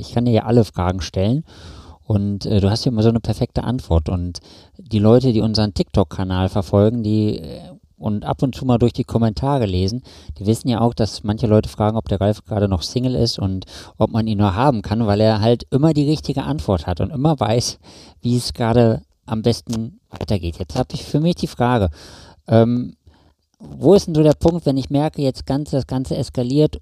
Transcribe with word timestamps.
ich 0.00 0.12
kann 0.12 0.24
dir 0.24 0.32
ja 0.32 0.44
alle 0.44 0.64
Fragen 0.64 1.00
stellen. 1.00 1.44
Und 2.02 2.44
äh, 2.46 2.60
du 2.60 2.70
hast 2.70 2.84
ja 2.84 2.90
immer 2.90 3.04
so 3.04 3.08
eine 3.08 3.20
perfekte 3.20 3.62
Antwort. 3.62 4.08
Und 4.08 4.40
die 4.78 4.98
Leute, 4.98 5.32
die 5.32 5.40
unseren 5.40 5.74
TikTok-Kanal 5.74 6.48
verfolgen, 6.48 7.02
die 7.02 7.38
äh, 7.38 7.60
und 8.00 8.24
ab 8.24 8.42
und 8.42 8.54
zu 8.54 8.64
mal 8.64 8.78
durch 8.78 8.94
die 8.94 9.04
Kommentare 9.04 9.66
lesen, 9.66 10.02
die 10.38 10.46
wissen 10.46 10.68
ja 10.68 10.80
auch, 10.80 10.94
dass 10.94 11.22
manche 11.22 11.46
Leute 11.46 11.68
fragen, 11.68 11.98
ob 11.98 12.08
der 12.08 12.20
Ralf 12.20 12.42
gerade 12.44 12.66
noch 12.66 12.82
Single 12.82 13.14
ist 13.14 13.38
und 13.38 13.66
ob 13.98 14.10
man 14.10 14.26
ihn 14.26 14.38
nur 14.38 14.54
haben 14.54 14.80
kann, 14.80 15.06
weil 15.06 15.20
er 15.20 15.40
halt 15.40 15.64
immer 15.70 15.92
die 15.92 16.08
richtige 16.08 16.44
Antwort 16.44 16.86
hat 16.86 17.00
und 17.00 17.10
immer 17.10 17.38
weiß, 17.38 17.78
wie 18.22 18.36
es 18.36 18.54
gerade 18.54 19.02
am 19.26 19.42
besten 19.42 20.00
weitergeht. 20.08 20.58
Jetzt 20.58 20.76
habe 20.76 20.88
ich 20.94 21.04
für 21.04 21.20
mich 21.20 21.34
die 21.36 21.46
Frage, 21.46 21.90
ähm, 22.48 22.96
wo 23.58 23.94
ist 23.94 24.06
denn 24.06 24.14
so 24.14 24.22
der 24.22 24.32
Punkt, 24.32 24.64
wenn 24.64 24.78
ich 24.78 24.88
merke, 24.88 25.20
jetzt 25.20 25.44
ganz, 25.46 25.70
das 25.70 25.86
Ganze 25.86 26.16
eskaliert 26.16 26.80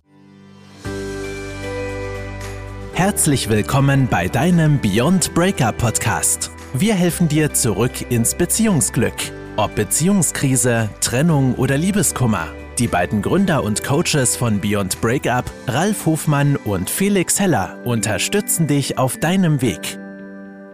Herzlich 2.98 3.48
willkommen 3.48 4.08
bei 4.10 4.26
deinem 4.26 4.80
Beyond 4.80 5.32
Breakup 5.32 5.78
Podcast. 5.78 6.50
Wir 6.74 6.96
helfen 6.96 7.28
dir 7.28 7.54
zurück 7.54 8.10
ins 8.10 8.34
Beziehungsglück. 8.34 9.14
Ob 9.56 9.72
Beziehungskrise, 9.76 10.90
Trennung 11.00 11.54
oder 11.54 11.78
Liebeskummer. 11.78 12.48
Die 12.80 12.88
beiden 12.88 13.22
Gründer 13.22 13.62
und 13.62 13.84
Coaches 13.84 14.34
von 14.34 14.60
Beyond 14.60 15.00
Breakup, 15.00 15.44
Ralf 15.68 16.06
Hofmann 16.06 16.56
und 16.56 16.90
Felix 16.90 17.38
Heller, 17.38 17.78
unterstützen 17.84 18.66
dich 18.66 18.98
auf 18.98 19.16
deinem 19.16 19.62
Weg. 19.62 19.96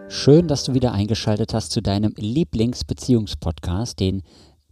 Schön, 0.09 0.47
dass 0.47 0.63
du 0.63 0.73
wieder 0.73 0.93
eingeschaltet 0.93 1.53
hast 1.53 1.73
zu 1.73 1.79
deinem 1.79 2.15
Lieblingsbeziehungspodcast, 2.17 3.99
den 3.99 4.23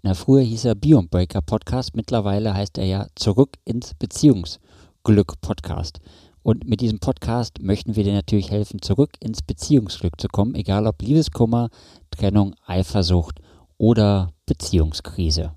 na, 0.01 0.15
früher 0.15 0.41
hieß 0.41 0.65
er 0.65 0.73
Beyond 0.73 1.11
Breakup 1.11 1.45
Podcast, 1.45 1.95
mittlerweile 1.95 2.55
heißt 2.55 2.79
er 2.79 2.85
ja 2.85 3.05
Zurück 3.13 3.57
ins 3.63 3.93
Beziehungsglück 3.93 5.39
Podcast. 5.39 5.99
Und 6.43 6.67
mit 6.67 6.81
diesem 6.81 6.99
Podcast 6.99 7.61
möchten 7.61 7.95
wir 7.95 8.03
dir 8.03 8.13
natürlich 8.13 8.51
helfen, 8.51 8.81
zurück 8.81 9.11
ins 9.21 9.41
Beziehungsglück 9.41 10.19
zu 10.19 10.27
kommen, 10.27 10.55
egal 10.55 10.85
ob 10.87 11.01
Liebeskummer, 11.01 11.69
Trennung, 12.11 12.53
Eifersucht 12.65 13.39
oder 13.77 14.33
Beziehungskrise. 14.45 15.53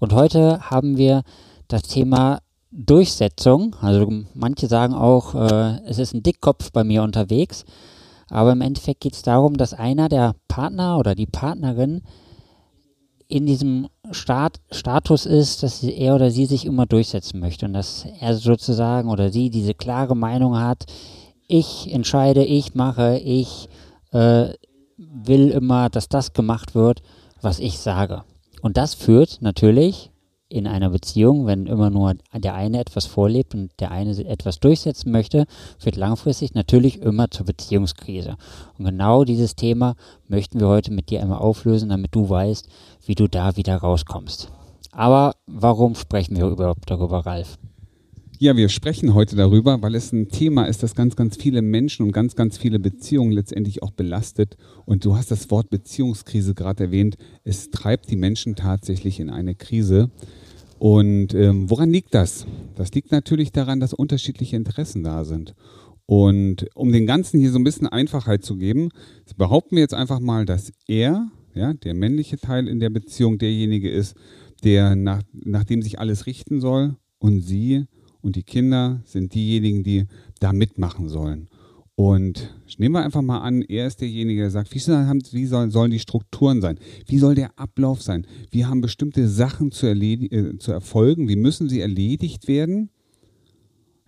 Und 0.00 0.12
heute 0.12 0.70
haben 0.70 0.96
wir 0.96 1.22
das 1.68 1.82
Thema 1.82 2.40
Durchsetzung. 2.72 3.76
Also 3.80 4.10
manche 4.34 4.66
sagen 4.66 4.94
auch, 4.94 5.34
äh, 5.36 5.80
es 5.84 5.98
ist 5.98 6.14
ein 6.14 6.24
Dickkopf 6.24 6.72
bei 6.72 6.82
mir 6.82 7.04
unterwegs. 7.04 7.64
Aber 8.28 8.52
im 8.52 8.60
Endeffekt 8.60 9.00
geht 9.00 9.14
es 9.14 9.22
darum, 9.22 9.56
dass 9.56 9.74
einer 9.74 10.08
der 10.08 10.34
Partner 10.48 10.98
oder 10.98 11.14
die 11.14 11.26
Partnerin 11.26 12.02
in 13.28 13.46
diesem 13.46 13.88
Stat 14.12 14.60
Status 14.70 15.26
ist, 15.26 15.62
dass 15.62 15.82
er 15.82 16.14
oder 16.14 16.30
sie 16.30 16.46
sich 16.46 16.66
immer 16.66 16.86
durchsetzen 16.86 17.40
möchte 17.40 17.66
und 17.66 17.72
dass 17.72 18.06
er 18.20 18.34
sozusagen 18.34 19.08
oder 19.08 19.30
sie 19.30 19.50
diese 19.50 19.74
klare 19.74 20.16
Meinung 20.16 20.58
hat, 20.58 20.86
ich 21.46 21.92
entscheide, 21.92 22.44
ich 22.44 22.74
mache, 22.74 23.18
ich 23.18 23.68
äh, 24.12 24.50
will 24.96 25.50
immer, 25.50 25.88
dass 25.88 26.08
das 26.08 26.32
gemacht 26.32 26.74
wird, 26.74 27.02
was 27.40 27.58
ich 27.58 27.78
sage. 27.78 28.22
Und 28.62 28.76
das 28.76 28.94
führt 28.94 29.38
natürlich 29.40 30.10
in 30.50 30.66
einer 30.66 30.90
Beziehung, 30.90 31.46
wenn 31.46 31.66
immer 31.66 31.88
nur 31.88 32.14
der 32.34 32.54
eine 32.54 32.80
etwas 32.80 33.06
vorlebt 33.06 33.54
und 33.54 33.70
der 33.78 33.92
eine 33.92 34.10
etwas 34.26 34.58
durchsetzen 34.58 35.12
möchte, 35.12 35.46
führt 35.78 35.96
langfristig 35.96 36.54
natürlich 36.54 37.00
immer 37.00 37.30
zur 37.30 37.46
Beziehungskrise. 37.46 38.36
Und 38.76 38.84
genau 38.84 39.24
dieses 39.24 39.54
Thema 39.54 39.94
möchten 40.28 40.60
wir 40.60 40.68
heute 40.68 40.92
mit 40.92 41.08
dir 41.08 41.22
einmal 41.22 41.38
auflösen, 41.38 41.88
damit 41.88 42.14
du 42.14 42.28
weißt, 42.28 42.68
wie 43.06 43.14
du 43.14 43.28
da 43.28 43.56
wieder 43.56 43.76
rauskommst. 43.76 44.50
Aber 44.92 45.36
warum 45.46 45.94
sprechen 45.94 46.36
wir 46.36 46.46
überhaupt 46.46 46.90
darüber, 46.90 47.24
Ralf? 47.24 47.56
Ja, 48.42 48.56
wir 48.56 48.70
sprechen 48.70 49.12
heute 49.12 49.36
darüber, 49.36 49.82
weil 49.82 49.94
es 49.94 50.12
ein 50.12 50.30
Thema 50.30 50.64
ist, 50.64 50.82
das 50.82 50.94
ganz, 50.94 51.14
ganz 51.14 51.36
viele 51.36 51.60
Menschen 51.60 52.06
und 52.06 52.12
ganz, 52.12 52.36
ganz 52.36 52.56
viele 52.56 52.78
Beziehungen 52.78 53.32
letztendlich 53.32 53.82
auch 53.82 53.90
belastet. 53.90 54.56
Und 54.86 55.04
du 55.04 55.14
hast 55.14 55.30
das 55.30 55.50
Wort 55.50 55.68
Beziehungskrise 55.68 56.54
gerade 56.54 56.84
erwähnt. 56.84 57.18
Es 57.44 57.70
treibt 57.70 58.10
die 58.10 58.16
Menschen 58.16 58.56
tatsächlich 58.56 59.20
in 59.20 59.28
eine 59.28 59.54
Krise. 59.54 60.10
Und 60.78 61.34
ähm, 61.34 61.68
woran 61.68 61.90
liegt 61.90 62.14
das? 62.14 62.46
Das 62.76 62.94
liegt 62.94 63.12
natürlich 63.12 63.52
daran, 63.52 63.78
dass 63.78 63.92
unterschiedliche 63.92 64.56
Interessen 64.56 65.04
da 65.04 65.26
sind. 65.26 65.54
Und 66.06 66.66
um 66.74 66.92
den 66.92 67.04
Ganzen 67.06 67.40
hier 67.40 67.52
so 67.52 67.58
ein 67.58 67.64
bisschen 67.64 67.88
Einfachheit 67.88 68.42
zu 68.42 68.56
geben, 68.56 68.88
behaupten 69.36 69.76
wir 69.76 69.82
jetzt 69.82 69.92
einfach 69.92 70.18
mal, 70.18 70.46
dass 70.46 70.72
er, 70.88 71.28
ja, 71.52 71.74
der 71.74 71.92
männliche 71.92 72.38
Teil 72.38 72.68
in 72.68 72.80
der 72.80 72.88
Beziehung 72.88 73.36
derjenige 73.36 73.90
ist, 73.90 74.16
der 74.64 74.96
nach, 74.96 75.20
nach 75.34 75.64
dem 75.64 75.82
sich 75.82 75.98
alles 75.98 76.24
richten 76.24 76.62
soll 76.62 76.96
und 77.18 77.42
sie 77.42 77.84
und 78.22 78.36
die 78.36 78.42
Kinder 78.42 79.02
sind 79.04 79.34
diejenigen, 79.34 79.82
die 79.82 80.06
da 80.40 80.52
mitmachen 80.52 81.08
sollen. 81.08 81.48
Und 81.94 82.54
nehmen 82.78 82.94
wir 82.94 83.04
einfach 83.04 83.20
mal 83.20 83.40
an, 83.40 83.60
er 83.60 83.86
ist 83.86 84.00
derjenige, 84.00 84.40
der 84.40 84.50
sagt, 84.50 84.74
wie, 84.74 84.78
sollen, 84.78 85.22
wie 85.32 85.44
sollen, 85.44 85.70
sollen 85.70 85.90
die 85.90 85.98
Strukturen 85.98 86.62
sein? 86.62 86.78
Wie 87.06 87.18
soll 87.18 87.34
der 87.34 87.58
Ablauf 87.58 88.00
sein? 88.00 88.26
Wir 88.50 88.68
haben 88.68 88.80
bestimmte 88.80 89.28
Sachen 89.28 89.70
zu, 89.70 89.86
äh, 89.86 90.56
zu 90.58 90.72
erfolgen, 90.72 91.28
wie 91.28 91.36
müssen 91.36 91.68
sie 91.68 91.80
erledigt 91.80 92.48
werden? 92.48 92.90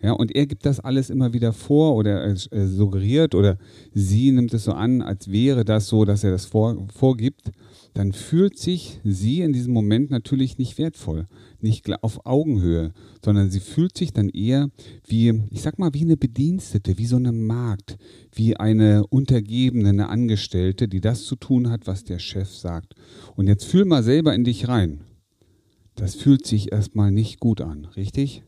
Ja, 0.03 0.13
und 0.13 0.35
er 0.35 0.47
gibt 0.47 0.67
das 0.67 0.81
alles 0.81 1.11
immer 1.11 1.33
wieder 1.33 1.53
vor 1.53 1.95
oder 1.95 2.25
äh, 2.25 2.67
suggeriert 2.67 3.35
oder 3.35 3.57
sie 3.95 4.33
nimmt 4.33 4.53
es 4.53 4.65
so 4.65 4.73
an, 4.73 5.01
als 5.01 5.31
wäre 5.31 5.65
das 5.65 5.87
so, 5.87 6.05
dass 6.05 6.25
er 6.25 6.33
das 6.33 6.45
vor, 6.45 6.87
vorgibt 6.93 7.53
dann 7.95 8.13
fühlt 8.13 8.59
sich 8.59 9.01
sie 9.05 9.43
in 9.43 9.53
diesem 9.53 9.73
Moment 9.73 10.11
natürlich 10.11 10.57
nicht 10.57 10.79
wertvoll, 10.79 11.27
nicht 11.61 11.91
auf 12.03 12.25
Augenhöhe, 12.25 12.93
sondern 13.23 13.51
sie 13.51 13.61
fühlt 13.61 13.97
sich 13.97 14.13
dann 14.13 14.31
eher 14.31 14.71
wie, 15.07 15.43
ich 15.51 15.63
sag 15.63 15.79
mal, 15.79 15.93
wie 15.93 16.03
eine 16.03 16.17
Bedienstete, 16.17 16.97
wie 16.97 17.07
so 17.07 17.17
eine 17.17 17.33
Magd, 17.33 17.99
wie 18.33 18.57
eine 18.57 19.07
Untergebene, 19.09 19.91
eine 19.91 20.09
Angestellte, 20.09 20.89
die 20.89 21.01
das 21.01 21.25
zu 21.25 21.37
tun 21.37 21.71
hat, 21.71 21.87
was 21.87 22.05
der 22.05 22.19
Chef 22.19 22.49
sagt. 22.49 22.95
Und 23.37 23.47
jetzt 23.47 23.65
fühl 23.65 23.85
mal 23.85 24.03
selber 24.03 24.35
in 24.35 24.45
dich 24.45 24.69
rein. 24.69 25.03
Das 25.95 26.15
fühlt 26.15 26.47
sich 26.47 26.73
erstmal 26.73 27.11
nicht 27.11 27.41
gut 27.41 27.61
an, 27.61 27.85
richtig? 27.97 28.43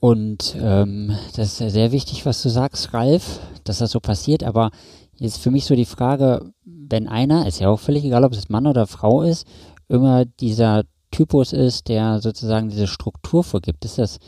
Und 0.00 0.56
ähm, 0.60 1.16
das 1.34 1.60
ist 1.60 1.72
sehr 1.72 1.92
wichtig, 1.92 2.24
was 2.24 2.42
du 2.42 2.48
sagst, 2.48 2.94
Ralf, 2.94 3.40
dass 3.64 3.78
das 3.78 3.90
so 3.90 4.00
passiert. 4.00 4.44
Aber 4.44 4.70
Jetzt 5.18 5.38
für 5.38 5.50
mich 5.50 5.64
so 5.64 5.74
die 5.74 5.84
Frage, 5.84 6.52
wenn 6.64 7.08
einer, 7.08 7.46
ist 7.46 7.58
ja 7.58 7.68
auch 7.68 7.80
völlig 7.80 8.04
egal, 8.04 8.24
ob 8.24 8.32
es 8.32 8.48
Mann 8.48 8.68
oder 8.68 8.86
Frau 8.86 9.22
ist, 9.22 9.46
immer 9.88 10.24
dieser 10.24 10.84
Typus 11.10 11.52
ist, 11.52 11.88
der 11.88 12.20
sozusagen 12.20 12.68
diese 12.68 12.86
Struktur 12.86 13.42
vorgibt. 13.42 13.84
Ist 13.84 13.98
das, 13.98 14.18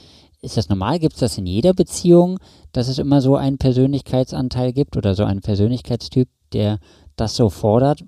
ist 0.42 0.56
das 0.56 0.68
normal? 0.68 0.98
Gibt 0.98 1.14
es 1.14 1.20
das 1.20 1.38
in 1.38 1.46
jeder 1.46 1.74
Beziehung, 1.74 2.38
dass 2.72 2.88
es 2.88 2.98
immer 2.98 3.20
so 3.20 3.36
einen 3.36 3.58
Persönlichkeitsanteil 3.58 4.72
gibt 4.72 4.96
oder 4.96 5.14
so 5.14 5.24
einen 5.24 5.42
Persönlichkeitstyp, 5.42 6.28
der 6.52 6.80
das 7.14 7.36
so 7.36 7.50
fordert? 7.50 8.02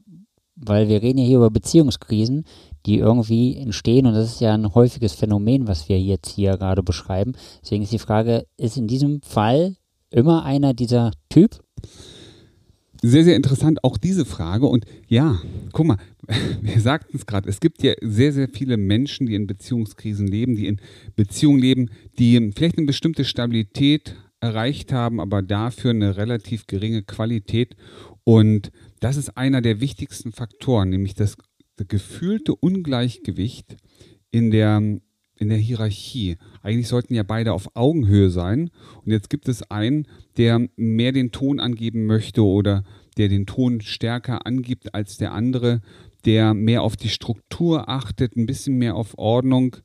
Weil 0.64 0.88
wir 0.88 1.02
reden 1.02 1.18
ja 1.18 1.24
hier 1.24 1.38
über 1.38 1.50
Beziehungskrisen, 1.50 2.44
die 2.86 2.98
irgendwie 2.98 3.56
entstehen 3.56 4.06
und 4.06 4.14
das 4.14 4.32
ist 4.32 4.40
ja 4.40 4.54
ein 4.54 4.74
häufiges 4.74 5.12
Phänomen, 5.12 5.66
was 5.66 5.88
wir 5.88 6.00
jetzt 6.00 6.30
hier 6.30 6.56
gerade 6.56 6.82
beschreiben. 6.82 7.32
Deswegen 7.62 7.82
ist 7.82 7.92
die 7.92 7.98
Frage, 7.98 8.46
ist 8.56 8.76
in 8.76 8.88
diesem 8.88 9.22
Fall 9.22 9.76
immer 10.10 10.44
einer 10.44 10.74
dieser 10.74 11.12
Typ? 11.28 11.60
sehr, 13.02 13.24
sehr 13.24 13.36
interessant, 13.36 13.82
auch 13.82 13.98
diese 13.98 14.24
Frage. 14.24 14.66
Und 14.66 14.86
ja, 15.08 15.40
guck 15.72 15.86
mal, 15.86 15.98
wir 16.62 16.80
sagten 16.80 17.16
es 17.16 17.26
gerade, 17.26 17.48
es 17.48 17.60
gibt 17.60 17.82
ja 17.82 17.94
sehr, 18.00 18.32
sehr 18.32 18.48
viele 18.48 18.76
Menschen, 18.76 19.26
die 19.26 19.34
in 19.34 19.46
Beziehungskrisen 19.46 20.26
leben, 20.26 20.56
die 20.56 20.68
in 20.68 20.80
Beziehungen 21.16 21.60
leben, 21.60 21.90
die 22.18 22.52
vielleicht 22.54 22.78
eine 22.78 22.86
bestimmte 22.86 23.24
Stabilität 23.24 24.16
erreicht 24.40 24.92
haben, 24.92 25.20
aber 25.20 25.42
dafür 25.42 25.90
eine 25.90 26.16
relativ 26.16 26.66
geringe 26.66 27.02
Qualität. 27.02 27.76
Und 28.24 28.70
das 29.02 29.16
ist 29.16 29.36
einer 29.36 29.60
der 29.60 29.80
wichtigsten 29.80 30.32
Faktoren, 30.32 30.90
nämlich 30.90 31.14
das 31.14 31.36
gefühlte 31.88 32.54
Ungleichgewicht 32.54 33.76
in 34.30 34.50
der 34.50 35.00
in 35.36 35.48
der 35.48 35.58
Hierarchie. 35.58 36.36
Eigentlich 36.62 36.86
sollten 36.86 37.14
ja 37.14 37.24
beide 37.24 37.52
auf 37.52 37.74
Augenhöhe 37.74 38.30
sein. 38.30 38.70
Und 39.04 39.10
jetzt 39.10 39.28
gibt 39.28 39.48
es 39.48 39.68
einen, 39.70 40.06
der 40.36 40.68
mehr 40.76 41.10
den 41.10 41.32
Ton 41.32 41.58
angeben 41.58 42.06
möchte 42.06 42.44
oder 42.44 42.84
der 43.16 43.28
den 43.28 43.44
Ton 43.46 43.80
stärker 43.80 44.46
angibt 44.46 44.94
als 44.94 45.16
der 45.16 45.32
andere, 45.32 45.80
der 46.24 46.54
mehr 46.54 46.82
auf 46.82 46.96
die 46.96 47.08
Struktur 47.08 47.88
achtet, 47.88 48.36
ein 48.36 48.46
bisschen 48.46 48.78
mehr 48.78 48.94
auf 48.94 49.18
Ordnung 49.18 49.76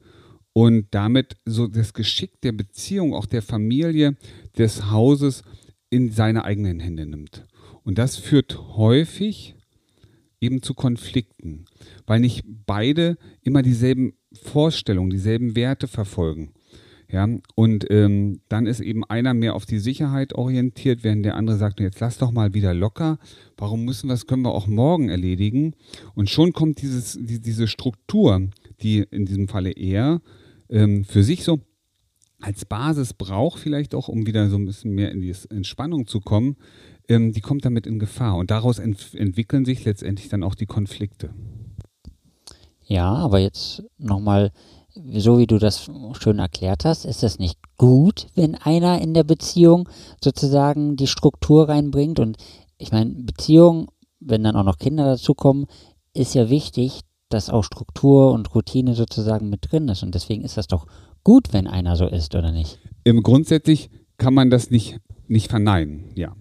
und 0.53 0.87
damit 0.91 1.37
so 1.45 1.65
das 1.65 1.93
Geschick 1.93 2.39
der 2.41 2.51
Beziehung, 2.51 3.15
auch 3.15 3.25
der 3.25 3.41
Familie, 3.41 4.15
des 4.59 4.91
Hauses 4.91 5.41
in 5.89 6.11
seine 6.11 6.43
eigenen 6.45 6.79
Hände 6.79 7.07
nimmt. 7.07 7.47
Und 7.87 7.97
das 7.97 8.17
führt 8.17 8.59
häufig 8.75 9.55
eben 10.41 10.61
zu 10.61 10.73
Konflikten, 10.73 11.63
weil 12.05 12.19
nicht 12.19 12.43
beide 12.65 13.17
immer 13.43 13.61
dieselben 13.61 14.11
Vorstellungen, 14.33 15.09
dieselben 15.09 15.55
Werte 15.55 15.87
verfolgen. 15.87 16.51
Ja, 17.09 17.29
und 17.55 17.89
ähm, 17.89 18.41
dann 18.49 18.65
ist 18.65 18.81
eben 18.81 19.05
einer 19.05 19.33
mehr 19.33 19.55
auf 19.55 19.65
die 19.65 19.79
Sicherheit 19.79 20.35
orientiert, 20.35 21.05
während 21.05 21.23
der 21.23 21.37
andere 21.37 21.55
sagt, 21.55 21.79
jetzt 21.79 22.01
lass 22.01 22.17
doch 22.17 22.31
mal 22.31 22.53
wieder 22.53 22.73
locker. 22.73 23.19
Warum 23.55 23.85
müssen 23.85 24.09
wir 24.09 24.15
das, 24.15 24.27
können 24.27 24.43
wir 24.43 24.53
auch 24.53 24.67
morgen 24.67 25.07
erledigen? 25.07 25.73
Und 26.13 26.29
schon 26.29 26.51
kommt 26.51 26.81
dieses, 26.81 27.17
die, 27.17 27.39
diese 27.39 27.69
Struktur, 27.69 28.49
die 28.81 29.05
in 29.11 29.25
diesem 29.25 29.47
Falle 29.47 29.71
er 29.71 30.19
ähm, 30.69 31.05
für 31.05 31.23
sich 31.23 31.45
so 31.45 31.61
als 32.39 32.65
Basis 32.65 33.13
braucht, 33.13 33.59
vielleicht 33.59 33.95
auch, 33.95 34.09
um 34.09 34.27
wieder 34.27 34.49
so 34.49 34.57
ein 34.57 34.65
bisschen 34.65 34.93
mehr 34.93 35.11
in 35.11 35.21
die 35.21 35.33
Entspannung 35.49 36.05
zu 36.05 36.19
kommen, 36.19 36.57
ähm, 37.07 37.31
die 37.31 37.41
kommt 37.41 37.65
damit 37.65 37.87
in 37.87 37.99
Gefahr. 37.99 38.35
Und 38.37 38.51
daraus 38.51 38.79
ent 38.79 39.13
entwickeln 39.13 39.65
sich 39.65 39.85
letztendlich 39.85 40.29
dann 40.29 40.43
auch 40.43 40.55
die 40.55 40.65
Konflikte. 40.65 41.29
Ja, 42.85 43.13
aber 43.13 43.39
jetzt 43.39 43.83
nochmal, 43.97 44.51
so 44.95 45.39
wie 45.39 45.47
du 45.47 45.57
das 45.57 45.89
schön 46.19 46.39
erklärt 46.39 46.85
hast, 46.85 47.05
ist 47.05 47.23
es 47.23 47.37
nicht 47.37 47.59
gut, 47.77 48.27
wenn 48.35 48.55
einer 48.55 49.01
in 49.01 49.13
der 49.13 49.23
Beziehung 49.23 49.89
sozusagen 50.23 50.95
die 50.95 51.07
Struktur 51.07 51.67
reinbringt. 51.67 52.19
Und 52.19 52.37
ich 52.77 52.91
meine, 52.91 53.11
Beziehung, 53.11 53.89
wenn 54.19 54.43
dann 54.43 54.55
auch 54.55 54.63
noch 54.63 54.77
Kinder 54.77 55.05
dazukommen, 55.05 55.65
ist 56.13 56.33
ja 56.33 56.49
wichtig, 56.49 57.01
dass 57.29 57.49
auch 57.49 57.63
Struktur 57.63 58.31
und 58.31 58.55
Routine 58.55 58.93
sozusagen 58.93 59.49
mit 59.49 59.71
drin 59.71 59.89
ist. 59.89 60.01
Und 60.03 60.15
deswegen 60.15 60.43
ist 60.43 60.57
das 60.57 60.67
doch 60.67 60.87
gut, 61.23 61.51
wenn 61.51 61.67
einer 61.67 61.97
so 61.97 62.07
ist, 62.07 62.35
oder 62.35 62.53
nicht? 62.53 62.79
Im 63.03 63.21
grundsätzlich 63.21 63.89
kann 64.17 64.33
man 64.33 64.49
das 64.49 64.71
nicht, 64.71 64.99
nicht 65.27 65.49
verneinen, 65.49 66.05
ja. 66.15 66.33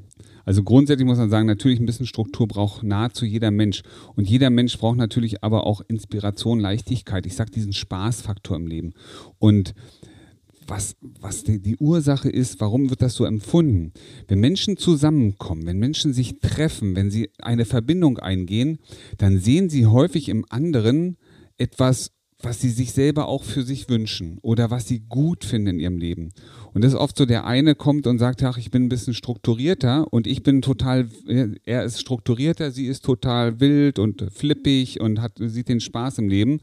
Also 0.47 0.63
grundsätzlich 0.63 1.07
muss 1.07 1.19
man 1.19 1.29
sagen, 1.29 1.47
natürlich 1.47 1.81
ein 1.81 1.87
bisschen 1.87 2.07
Struktur 2.07 2.47
braucht 2.47 2.85
nahezu 2.85 3.27
jeder 3.27 3.51
Mensch. 3.51 3.83
Und 4.15 4.31
jeder 4.31 4.49
Mensch 4.49 4.79
braucht 4.79 4.97
natürlich 4.97 5.45
aber 5.45 5.67
auch 5.67 5.83
Inspiration, 5.89 6.61
Leichtigkeit. 6.61 7.27
Ich 7.27 7.35
sage 7.35 7.51
diesen 7.51 7.73
Spaßfaktor 7.73 8.57
im 8.57 8.69
Leben. 8.69 8.95
Und 9.39 9.75
was, 10.69 10.97
was 11.21 11.45
die, 11.45 11.61
die, 11.61 11.77
Ursache 11.77 12.29
ist, 12.29 12.61
warum 12.61 12.91
wird 12.91 13.03
das 13.03 13.15
so 13.15 13.25
empfunden? 13.25 13.93
Wenn 14.29 14.41
Menschen 14.41 14.77
zusammenkommen, 14.77 15.67
wenn 15.67 15.79
Menschen 15.79 16.13
sich 16.13 16.39
treffen, 16.41 16.97
wenn 16.97 17.11
sie 17.11 17.31
eine 17.39 17.65
Verbindung 17.65 18.19
eingehen, 18.19 18.79
dann 19.19 19.39
sehen 19.39 19.69
sie 19.69 19.87
häufig 19.87 20.29
im 20.29 20.45
anderen 20.49 21.17
etwas 21.59 22.13
was 22.43 22.61
sie 22.61 22.71
sich 22.71 22.93
selber 22.93 23.29
auch 23.29 23.45
für 23.45 23.63
sich 23.63 23.89
wünschen 23.89 24.39
oder 24.43 24.71
was 24.71 24.87
sie 24.87 25.01
gut 25.01 25.45
finden 25.45 25.69
in 25.69 25.81
ihrem 25.81 25.99
Leben. 25.99 26.33
Und 26.77 26.85
das 26.85 26.93
ist 26.93 26.99
oft 26.99 27.17
so, 27.17 27.25
der 27.25 27.47
eine 27.47 27.75
kommt 27.75 28.07
und 28.07 28.19
sagt, 28.19 28.43
ach, 28.43 28.59
ich 28.59 28.71
bin 28.71 28.85
ein 28.85 28.89
bisschen 28.91 29.15
strukturierter 29.15 30.13
und 30.13 30.27
ich 30.27 30.43
bin 30.43 30.61
total, 30.61 31.09
er 31.65 31.85
ist 31.85 32.03
strukturierter, 32.03 32.71
sie 32.71 32.85
ist 32.85 33.03
total 33.03 33.61
wild 33.61 33.99
und 33.99 34.27
flippig 34.31 35.01
und 35.01 35.23
hat, 35.23 35.33
sieht 35.39 35.71
den 35.71 35.81
Spaß 35.81 36.19
im 36.19 36.29
Leben. 36.29 36.61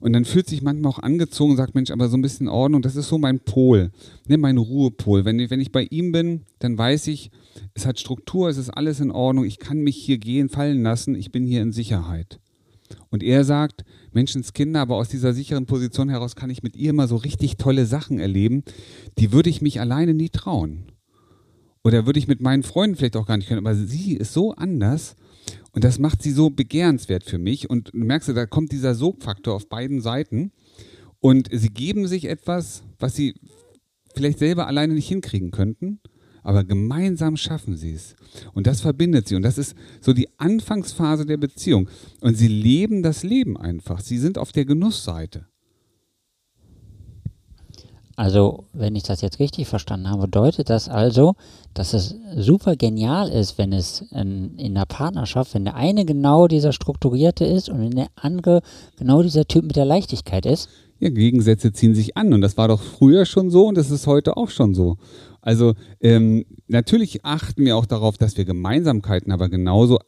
Und 0.00 0.14
dann 0.14 0.24
fühlt 0.24 0.48
sich 0.48 0.62
manchmal 0.62 0.90
auch 0.90 1.00
angezogen 1.00 1.50
und 1.50 1.58
sagt, 1.58 1.74
Mensch, 1.74 1.90
aber 1.90 2.08
so 2.08 2.16
ein 2.16 2.22
bisschen 2.22 2.48
Ordnung, 2.48 2.80
das 2.80 2.96
ist 2.96 3.08
so 3.08 3.18
mein 3.18 3.38
Pol, 3.40 3.90
ne, 4.26 4.38
mein 4.38 4.56
Ruhepol. 4.56 5.26
Wenn 5.26 5.50
wenn 5.50 5.60
ich 5.60 5.70
bei 5.70 5.82
ihm 5.90 6.12
bin, 6.12 6.46
dann 6.60 6.78
weiß 6.78 7.06
ich, 7.08 7.30
es 7.74 7.84
hat 7.84 8.00
Struktur, 8.00 8.48
es 8.48 8.56
ist 8.56 8.70
alles 8.70 9.00
in 9.00 9.10
Ordnung, 9.10 9.44
ich 9.44 9.58
kann 9.58 9.82
mich 9.82 9.96
hier 9.96 10.16
gehen, 10.16 10.48
fallen 10.48 10.82
lassen, 10.82 11.14
ich 11.14 11.30
bin 11.30 11.44
hier 11.44 11.60
in 11.60 11.72
Sicherheit. 11.72 12.40
Und 13.10 13.22
er 13.22 13.44
sagt, 13.44 13.84
Menschenskinder, 14.16 14.80
aber 14.80 14.96
aus 14.96 15.08
dieser 15.08 15.32
sicheren 15.32 15.66
Position 15.66 16.08
heraus 16.08 16.34
kann 16.34 16.50
ich 16.50 16.62
mit 16.62 16.74
ihr 16.74 16.90
immer 16.90 17.06
so 17.06 17.16
richtig 17.16 17.56
tolle 17.56 17.86
Sachen 17.86 18.18
erleben, 18.18 18.64
die 19.18 19.30
würde 19.30 19.50
ich 19.50 19.62
mich 19.62 19.78
alleine 19.78 20.14
nie 20.14 20.30
trauen. 20.30 20.86
Oder 21.84 22.04
würde 22.06 22.18
ich 22.18 22.26
mit 22.26 22.40
meinen 22.40 22.64
Freunden 22.64 22.96
vielleicht 22.96 23.16
auch 23.16 23.26
gar 23.26 23.36
nicht 23.36 23.46
können. 23.46 23.64
Aber 23.64 23.76
sie 23.76 24.14
ist 24.14 24.32
so 24.32 24.52
anders 24.54 25.14
und 25.70 25.84
das 25.84 26.00
macht 26.00 26.20
sie 26.20 26.32
so 26.32 26.50
begehrenswert 26.50 27.22
für 27.22 27.38
mich. 27.38 27.70
Und 27.70 27.92
du 27.92 27.98
merkst, 27.98 28.28
da 28.30 28.46
kommt 28.46 28.72
dieser 28.72 28.96
Sogfaktor 28.96 29.54
auf 29.54 29.68
beiden 29.68 30.00
Seiten. 30.00 30.50
Und 31.20 31.48
sie 31.52 31.68
geben 31.68 32.08
sich 32.08 32.24
etwas, 32.24 32.82
was 32.98 33.14
sie 33.14 33.34
vielleicht 34.16 34.40
selber 34.40 34.66
alleine 34.66 34.94
nicht 34.94 35.06
hinkriegen 35.06 35.52
könnten 35.52 36.00
aber 36.46 36.62
gemeinsam 36.62 37.36
schaffen 37.36 37.76
sie 37.76 37.92
es. 37.92 38.14
Und 38.54 38.68
das 38.68 38.80
verbindet 38.80 39.26
sie. 39.26 39.34
Und 39.34 39.42
das 39.42 39.58
ist 39.58 39.74
so 40.00 40.12
die 40.12 40.28
Anfangsphase 40.38 41.26
der 41.26 41.38
Beziehung. 41.38 41.88
Und 42.20 42.38
sie 42.38 42.46
leben 42.46 43.02
das 43.02 43.24
Leben 43.24 43.56
einfach. 43.56 43.98
Sie 43.98 44.16
sind 44.16 44.38
auf 44.38 44.52
der 44.52 44.64
Genussseite. 44.64 45.46
Also, 48.14 48.64
wenn 48.72 48.94
ich 48.94 49.02
das 49.02 49.22
jetzt 49.22 49.40
richtig 49.40 49.66
verstanden 49.66 50.08
habe, 50.08 50.22
bedeutet 50.22 50.70
das 50.70 50.88
also, 50.88 51.34
dass 51.74 51.94
es 51.94 52.14
super 52.36 52.76
genial 52.76 53.28
ist, 53.28 53.58
wenn 53.58 53.72
es 53.72 54.02
in, 54.12 54.56
in 54.56 54.76
einer 54.76 54.86
Partnerschaft, 54.86 55.52
wenn 55.52 55.64
der 55.64 55.74
eine 55.74 56.04
genau 56.04 56.46
dieser 56.46 56.72
Strukturierte 56.72 57.44
ist 57.44 57.68
und 57.68 57.90
der 57.90 58.06
andere 58.14 58.62
genau 58.96 59.20
dieser 59.22 59.46
Typ 59.46 59.64
mit 59.64 59.74
der 59.74 59.84
Leichtigkeit 59.84 60.46
ist. 60.46 60.68
Ja, 61.00 61.10
Gegensätze 61.10 61.72
ziehen 61.72 61.94
sich 61.94 62.16
an 62.16 62.32
und 62.32 62.40
das 62.40 62.56
war 62.56 62.68
doch 62.68 62.80
früher 62.80 63.26
schon 63.26 63.50
so 63.50 63.66
und 63.66 63.76
das 63.76 63.90
ist 63.90 64.06
heute 64.06 64.36
auch 64.36 64.48
schon 64.48 64.74
so. 64.74 64.96
Also 65.46 65.74
ähm, 66.00 66.44
natürlich 66.66 67.24
achten 67.24 67.64
wir 67.64 67.76
auch 67.76 67.86
darauf, 67.86 68.18
dass 68.18 68.36
wir 68.36 68.44
Gemeinsamkeiten, 68.44 69.30
aber 69.30 69.48
genauso 69.48 70.00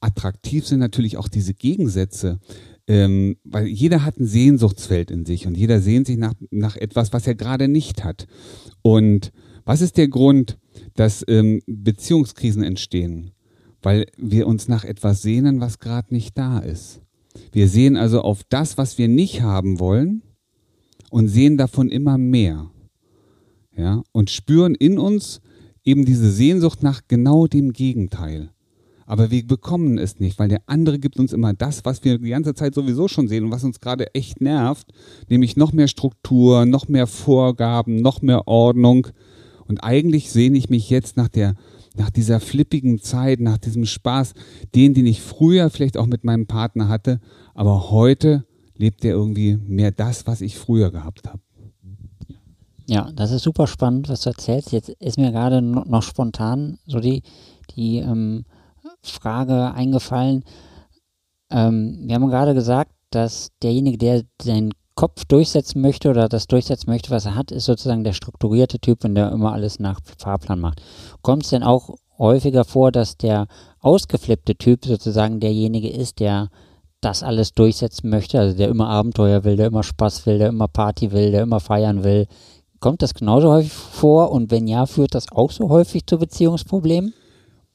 attraktiv 0.00 0.66
sind 0.66 0.80
natürlich 0.80 1.16
auch 1.16 1.28
diese 1.28 1.54
Gegensätze. 1.54 2.40
Ähm, 2.86 3.38
weil 3.42 3.68
jeder 3.68 4.04
hat 4.04 4.20
ein 4.20 4.26
Sehnsuchtsfeld 4.26 5.10
in 5.10 5.24
sich 5.24 5.46
und 5.46 5.56
jeder 5.56 5.80
sehnt 5.80 6.08
sich 6.08 6.18
nach, 6.18 6.34
nach 6.50 6.76
etwas, 6.76 7.10
was 7.14 7.26
er 7.26 7.34
gerade 7.34 7.68
nicht 7.68 8.04
hat. 8.04 8.26
Und 8.82 9.32
was 9.64 9.80
ist 9.80 9.96
der 9.96 10.08
Grund, 10.08 10.58
dass 10.94 11.24
ähm, 11.26 11.62
Beziehungskrisen 11.66 12.62
entstehen? 12.62 13.30
Weil 13.80 14.04
wir 14.18 14.46
uns 14.46 14.68
nach 14.68 14.84
etwas 14.84 15.22
sehnen, 15.22 15.60
was 15.60 15.78
gerade 15.78 16.12
nicht 16.12 16.36
da 16.36 16.58
ist. 16.58 17.00
Wir 17.50 17.66
sehen 17.66 17.96
also 17.96 18.20
auf 18.20 18.42
das, 18.46 18.76
was 18.76 18.98
wir 18.98 19.08
nicht 19.08 19.40
haben 19.40 19.80
wollen 19.80 20.20
und 21.08 21.28
sehen 21.28 21.56
davon 21.56 21.88
immer 21.88 22.18
mehr 22.18 22.71
ja, 23.76 24.02
und 24.12 24.30
spüren 24.30 24.74
in 24.74 24.98
uns 24.98 25.40
eben 25.84 26.04
diese 26.04 26.30
Sehnsucht 26.30 26.82
nach 26.82 27.02
genau 27.08 27.46
dem 27.46 27.72
Gegenteil. 27.72 28.50
Aber 29.04 29.30
wir 29.30 29.46
bekommen 29.46 29.98
es 29.98 30.20
nicht, 30.20 30.38
weil 30.38 30.48
der 30.48 30.62
andere 30.66 30.98
gibt 30.98 31.18
uns 31.18 31.32
immer 31.32 31.52
das, 31.52 31.84
was 31.84 32.04
wir 32.04 32.18
die 32.18 32.30
ganze 32.30 32.54
Zeit 32.54 32.74
sowieso 32.74 33.08
schon 33.08 33.28
sehen 33.28 33.44
und 33.44 33.50
was 33.50 33.64
uns 33.64 33.80
gerade 33.80 34.14
echt 34.14 34.40
nervt, 34.40 34.86
nämlich 35.28 35.56
noch 35.56 35.72
mehr 35.72 35.88
Struktur, 35.88 36.66
noch 36.66 36.88
mehr 36.88 37.06
Vorgaben, 37.06 37.96
noch 37.96 38.22
mehr 38.22 38.46
Ordnung. 38.46 39.08
Und 39.66 39.78
eigentlich 39.82 40.30
sehne 40.30 40.56
ich 40.56 40.70
mich 40.70 40.88
jetzt 40.88 41.16
nach 41.16 41.28
der 41.28 41.56
nach 41.94 42.10
dieser 42.10 42.40
flippigen 42.40 43.00
Zeit, 43.00 43.40
nach 43.40 43.58
diesem 43.58 43.84
Spaß, 43.84 44.32
den, 44.74 44.94
den 44.94 45.06
ich 45.06 45.20
früher 45.20 45.68
vielleicht 45.70 45.96
auch 45.96 46.06
mit 46.06 46.24
meinem 46.24 46.46
Partner 46.46 46.88
hatte, 46.88 47.20
aber 47.54 47.90
heute 47.90 48.46
lebt 48.76 49.04
er 49.04 49.12
irgendwie 49.12 49.58
mehr 49.66 49.90
das, 49.90 50.26
was 50.26 50.40
ich 50.40 50.56
früher 50.56 50.90
gehabt 50.90 51.28
habe. 51.28 51.40
Ja, 52.92 53.10
das 53.10 53.30
ist 53.30 53.44
super 53.44 53.66
spannend, 53.66 54.10
was 54.10 54.20
du 54.20 54.28
erzählst. 54.28 54.70
Jetzt 54.70 54.90
ist 54.90 55.16
mir 55.16 55.32
gerade 55.32 55.62
noch 55.62 56.02
spontan 56.02 56.78
so 56.86 57.00
die, 57.00 57.22
die 57.74 57.96
ähm, 57.96 58.44
Frage 59.02 59.72
eingefallen. 59.72 60.44
Ähm, 61.50 62.02
wir 62.04 62.14
haben 62.14 62.28
gerade 62.28 62.52
gesagt, 62.52 62.92
dass 63.08 63.48
derjenige, 63.62 63.96
der 63.96 64.24
seinen 64.42 64.72
Kopf 64.94 65.24
durchsetzen 65.24 65.80
möchte 65.80 66.10
oder 66.10 66.28
das 66.28 66.46
durchsetzen 66.48 66.90
möchte, 66.90 67.10
was 67.10 67.24
er 67.24 67.34
hat, 67.34 67.50
ist 67.50 67.64
sozusagen 67.64 68.04
der 68.04 68.12
strukturierte 68.12 68.78
Typ 68.78 69.06
und 69.06 69.14
der 69.14 69.32
immer 69.32 69.54
alles 69.54 69.78
nach 69.78 69.98
Fahrplan 70.18 70.60
macht. 70.60 70.82
Kommt 71.22 71.44
es 71.44 71.48
denn 71.48 71.62
auch 71.62 71.96
häufiger 72.18 72.64
vor, 72.64 72.92
dass 72.92 73.16
der 73.16 73.46
ausgeflippte 73.80 74.54
Typ 74.54 74.84
sozusagen 74.84 75.40
derjenige 75.40 75.88
ist, 75.88 76.20
der 76.20 76.50
das 77.00 77.22
alles 77.22 77.54
durchsetzen 77.54 78.10
möchte, 78.10 78.38
also 78.38 78.54
der 78.54 78.68
immer 78.68 78.90
Abenteuer 78.90 79.44
will, 79.44 79.56
der 79.56 79.68
immer 79.68 79.82
Spaß 79.82 80.26
will, 80.26 80.36
der 80.36 80.48
immer 80.48 80.68
Party 80.68 81.10
will, 81.10 81.30
der 81.30 81.44
immer 81.44 81.58
feiern 81.58 82.04
will, 82.04 82.26
Kommt 82.82 83.00
das 83.00 83.14
genauso 83.14 83.48
häufig 83.48 83.72
vor 83.72 84.32
und 84.32 84.50
wenn 84.50 84.66
ja, 84.66 84.86
führt 84.86 85.14
das 85.14 85.30
auch 85.30 85.52
so 85.52 85.68
häufig 85.68 86.04
zu 86.04 86.18
Beziehungsproblemen? 86.18 87.14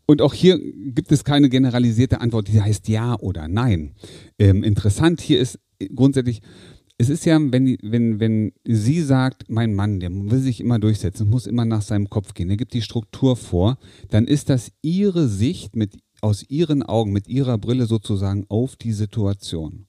Und 0.06 0.22
auch 0.22 0.34
hier 0.34 0.60
gibt 0.60 1.14
es 1.14 1.24
keine 1.24 1.48
generalisierte 1.48 2.20
Antwort, 2.20 2.50
die 2.50 2.62
heißt 2.62 2.90
ja 2.90 3.18
oder 3.22 3.48
nein. 3.48 3.94
Ähm, 4.38 4.66
interessant 4.66 5.22
hier 5.22 5.40
ist 5.40 5.60
grundsätzlich, 5.96 6.42
es 6.98 7.08
ist 7.08 7.24
ja, 7.24 7.40
wenn, 7.40 7.78
wenn, 7.82 8.20
wenn 8.20 8.52
sie 8.66 9.02
sagt, 9.02 9.50
mein 9.50 9.74
Mann, 9.74 10.02
der 10.02 10.12
will 10.12 10.40
sich 10.40 10.60
immer 10.60 10.78
durchsetzen, 10.78 11.30
muss 11.30 11.48
immer 11.48 11.64
nach 11.64 11.84
seinem 11.84 12.10
Kopf 12.10 12.34
gehen, 12.34 12.50
der 12.50 12.58
gibt 12.58 12.74
die 12.74 12.82
Struktur 12.82 13.38
vor, 13.38 13.78
dann 14.10 14.28
ist 14.28 14.50
das 14.50 14.74
ihre 14.82 15.30
Sicht 15.30 15.78
mit, 15.78 15.96
aus 16.20 16.44
ihren 16.50 16.84
Augen, 16.84 17.14
mit 17.14 17.30
ihrer 17.30 17.58
Brille 17.58 17.86
sozusagen 17.86 18.46
auf 18.50 18.76
die 18.76 18.92
Situation. 18.92 19.87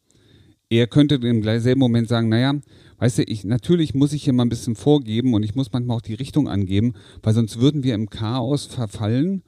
Er 0.71 0.87
könnte 0.87 1.15
im 1.15 1.43
selben 1.61 1.81
Moment 1.81 2.09
sagen, 2.09 2.29
naja, 2.29 2.55
weißt 2.99 3.19
du, 3.19 3.23
ich, 3.23 3.45
natürlich 3.45 3.95
muss 3.95 4.13
ich 4.13 4.25
hier 4.25 4.35
mal 4.35 4.45
ein 4.45 4.51
bisschen 4.51 4.75
vorgeben 4.75 5.33
und 5.33 5.43
ich 5.43 5.55
muss 5.55 5.73
manchmal 5.73 5.97
auch 5.97 6.03
die 6.03 6.15
Richtung 6.15 6.49
angeben, 6.49 6.93
weil 7.23 7.33
sonst 7.33 7.59
würden 7.59 7.85
wir 7.85 7.95
im 7.95 8.11
Chaos 8.11 8.67
verfallen. 8.67 9.43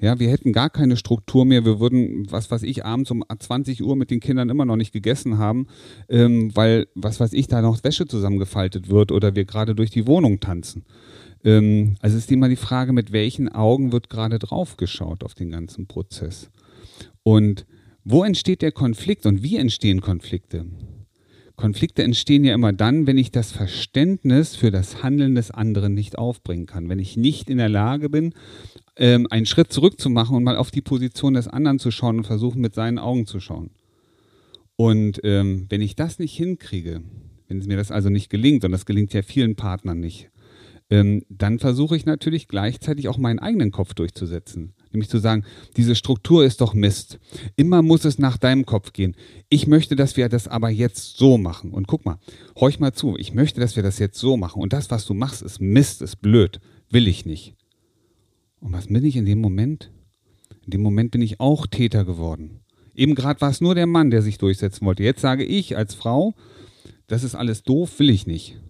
Ja, 0.00 0.18
wir 0.18 0.28
hätten 0.28 0.52
gar 0.52 0.70
keine 0.70 0.96
Struktur 0.96 1.44
mehr. 1.44 1.64
Wir 1.64 1.78
würden, 1.78 2.26
was 2.30 2.50
weiß 2.50 2.64
ich, 2.64 2.84
abends 2.84 3.12
um 3.12 3.22
20 3.38 3.84
Uhr 3.84 3.94
mit 3.94 4.10
den 4.10 4.18
Kindern 4.18 4.50
immer 4.50 4.64
noch 4.64 4.76
nicht 4.76 4.92
gegessen 4.92 5.38
haben, 5.38 5.68
ähm, 6.08 6.50
weil, 6.56 6.88
was 6.96 7.20
weiß 7.20 7.32
ich, 7.32 7.46
da 7.46 7.62
noch 7.62 7.82
Wäsche 7.84 8.06
zusammengefaltet 8.06 8.88
wird 8.88 9.12
oder 9.12 9.36
wir 9.36 9.44
gerade 9.44 9.76
durch 9.76 9.90
die 9.90 10.08
Wohnung 10.08 10.40
tanzen. 10.40 10.84
Ähm, 11.44 11.94
also 12.00 12.16
ist 12.18 12.32
immer 12.32 12.48
die 12.48 12.56
Frage, 12.56 12.92
mit 12.92 13.12
welchen 13.12 13.48
Augen 13.48 13.92
wird 13.92 14.10
gerade 14.10 14.40
drauf 14.40 14.76
geschaut 14.76 15.22
auf 15.22 15.34
den 15.34 15.50
ganzen 15.50 15.86
Prozess. 15.86 16.50
Und 17.22 17.64
wo 18.04 18.22
entsteht 18.22 18.62
der 18.62 18.72
Konflikt 18.72 19.26
und 19.26 19.42
wie 19.42 19.56
entstehen 19.56 20.00
Konflikte? 20.00 20.66
Konflikte 21.56 22.02
entstehen 22.02 22.44
ja 22.44 22.54
immer 22.54 22.72
dann, 22.72 23.06
wenn 23.06 23.16
ich 23.16 23.30
das 23.30 23.52
Verständnis 23.52 24.56
für 24.56 24.70
das 24.70 25.02
Handeln 25.02 25.34
des 25.34 25.50
anderen 25.50 25.94
nicht 25.94 26.18
aufbringen 26.18 26.66
kann. 26.66 26.88
Wenn 26.88 26.98
ich 26.98 27.16
nicht 27.16 27.48
in 27.48 27.58
der 27.58 27.68
Lage 27.68 28.10
bin, 28.10 28.34
ähm, 28.96 29.26
einen 29.30 29.46
Schritt 29.46 29.72
zurück 29.72 30.00
zu 30.00 30.10
machen 30.10 30.36
und 30.36 30.44
mal 30.44 30.56
auf 30.56 30.70
die 30.70 30.82
Position 30.82 31.34
des 31.34 31.48
anderen 31.48 31.78
zu 31.78 31.90
schauen 31.90 32.18
und 32.18 32.26
versuchen, 32.26 32.60
mit 32.60 32.74
seinen 32.74 32.98
Augen 32.98 33.26
zu 33.26 33.40
schauen. 33.40 33.70
Und 34.76 35.20
ähm, 35.22 35.66
wenn 35.68 35.80
ich 35.80 35.94
das 35.94 36.18
nicht 36.18 36.36
hinkriege, 36.36 37.02
wenn 37.46 37.58
es 37.58 37.66
mir 37.66 37.76
das 37.76 37.92
also 37.92 38.10
nicht 38.10 38.30
gelingt, 38.30 38.64
und 38.64 38.72
das 38.72 38.86
gelingt 38.86 39.12
ja 39.14 39.22
vielen 39.22 39.54
Partnern 39.54 40.00
nicht, 40.00 40.30
ähm, 40.90 41.22
dann 41.28 41.58
versuche 41.58 41.96
ich 41.96 42.04
natürlich 42.04 42.48
gleichzeitig 42.48 43.08
auch 43.08 43.18
meinen 43.18 43.38
eigenen 43.38 43.70
Kopf 43.70 43.94
durchzusetzen. 43.94 44.74
Nämlich 44.94 45.10
zu 45.10 45.18
sagen, 45.18 45.44
diese 45.76 45.96
Struktur 45.96 46.44
ist 46.44 46.60
doch 46.60 46.72
Mist. 46.72 47.18
Immer 47.56 47.82
muss 47.82 48.04
es 48.04 48.18
nach 48.18 48.38
deinem 48.38 48.64
Kopf 48.64 48.92
gehen. 48.92 49.16
Ich 49.48 49.66
möchte, 49.66 49.96
dass 49.96 50.16
wir 50.16 50.28
das 50.28 50.46
aber 50.46 50.70
jetzt 50.70 51.16
so 51.16 51.36
machen. 51.36 51.72
Und 51.72 51.88
guck 51.88 52.04
mal, 52.04 52.18
horch 52.56 52.78
mal 52.78 52.92
zu. 52.92 53.16
Ich 53.18 53.34
möchte, 53.34 53.60
dass 53.60 53.74
wir 53.74 53.82
das 53.82 53.98
jetzt 53.98 54.18
so 54.18 54.36
machen. 54.36 54.62
Und 54.62 54.72
das, 54.72 54.92
was 54.92 55.04
du 55.04 55.12
machst, 55.12 55.42
ist 55.42 55.60
Mist, 55.60 56.00
ist 56.00 56.22
blöd. 56.22 56.60
Will 56.90 57.08
ich 57.08 57.26
nicht. 57.26 57.56
Und 58.60 58.72
was 58.72 58.86
bin 58.86 59.04
ich 59.04 59.16
in 59.16 59.26
dem 59.26 59.40
Moment? 59.40 59.90
In 60.64 60.70
dem 60.70 60.82
Moment 60.82 61.10
bin 61.10 61.22
ich 61.22 61.40
auch 61.40 61.66
Täter 61.66 62.04
geworden. 62.04 62.60
Eben 62.94 63.16
gerade 63.16 63.40
war 63.40 63.50
es 63.50 63.60
nur 63.60 63.74
der 63.74 63.88
Mann, 63.88 64.10
der 64.10 64.22
sich 64.22 64.38
durchsetzen 64.38 64.86
wollte. 64.86 65.02
Jetzt 65.02 65.20
sage 65.20 65.44
ich 65.44 65.76
als 65.76 65.94
Frau, 65.94 66.34
das 67.08 67.24
ist 67.24 67.34
alles 67.34 67.64
doof, 67.64 67.98
will 67.98 68.10
ich 68.10 68.28
nicht. 68.28 68.60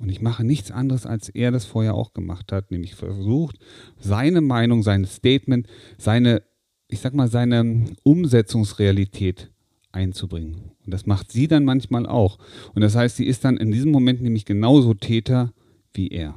Und 0.00 0.08
ich 0.08 0.22
mache 0.22 0.44
nichts 0.44 0.70
anderes, 0.70 1.06
als 1.06 1.28
er 1.28 1.50
das 1.50 1.64
vorher 1.64 1.94
auch 1.94 2.12
gemacht 2.12 2.52
hat, 2.52 2.70
nämlich 2.70 2.94
versucht, 2.94 3.58
seine 3.98 4.40
Meinung, 4.40 4.82
sein 4.82 5.04
Statement, 5.04 5.66
seine, 5.98 6.42
ich 6.88 7.00
sag 7.00 7.14
mal, 7.14 7.28
seine 7.28 7.84
Umsetzungsrealität 8.02 9.50
einzubringen. 9.92 10.72
Und 10.84 10.94
das 10.94 11.06
macht 11.06 11.30
sie 11.32 11.48
dann 11.48 11.64
manchmal 11.64 12.06
auch. 12.06 12.38
Und 12.74 12.82
das 12.82 12.96
heißt, 12.96 13.16
sie 13.16 13.26
ist 13.26 13.44
dann 13.44 13.56
in 13.56 13.70
diesem 13.70 13.90
Moment 13.90 14.22
nämlich 14.22 14.44
genauso 14.44 14.94
Täter 14.94 15.52
wie 15.92 16.08
er. 16.08 16.34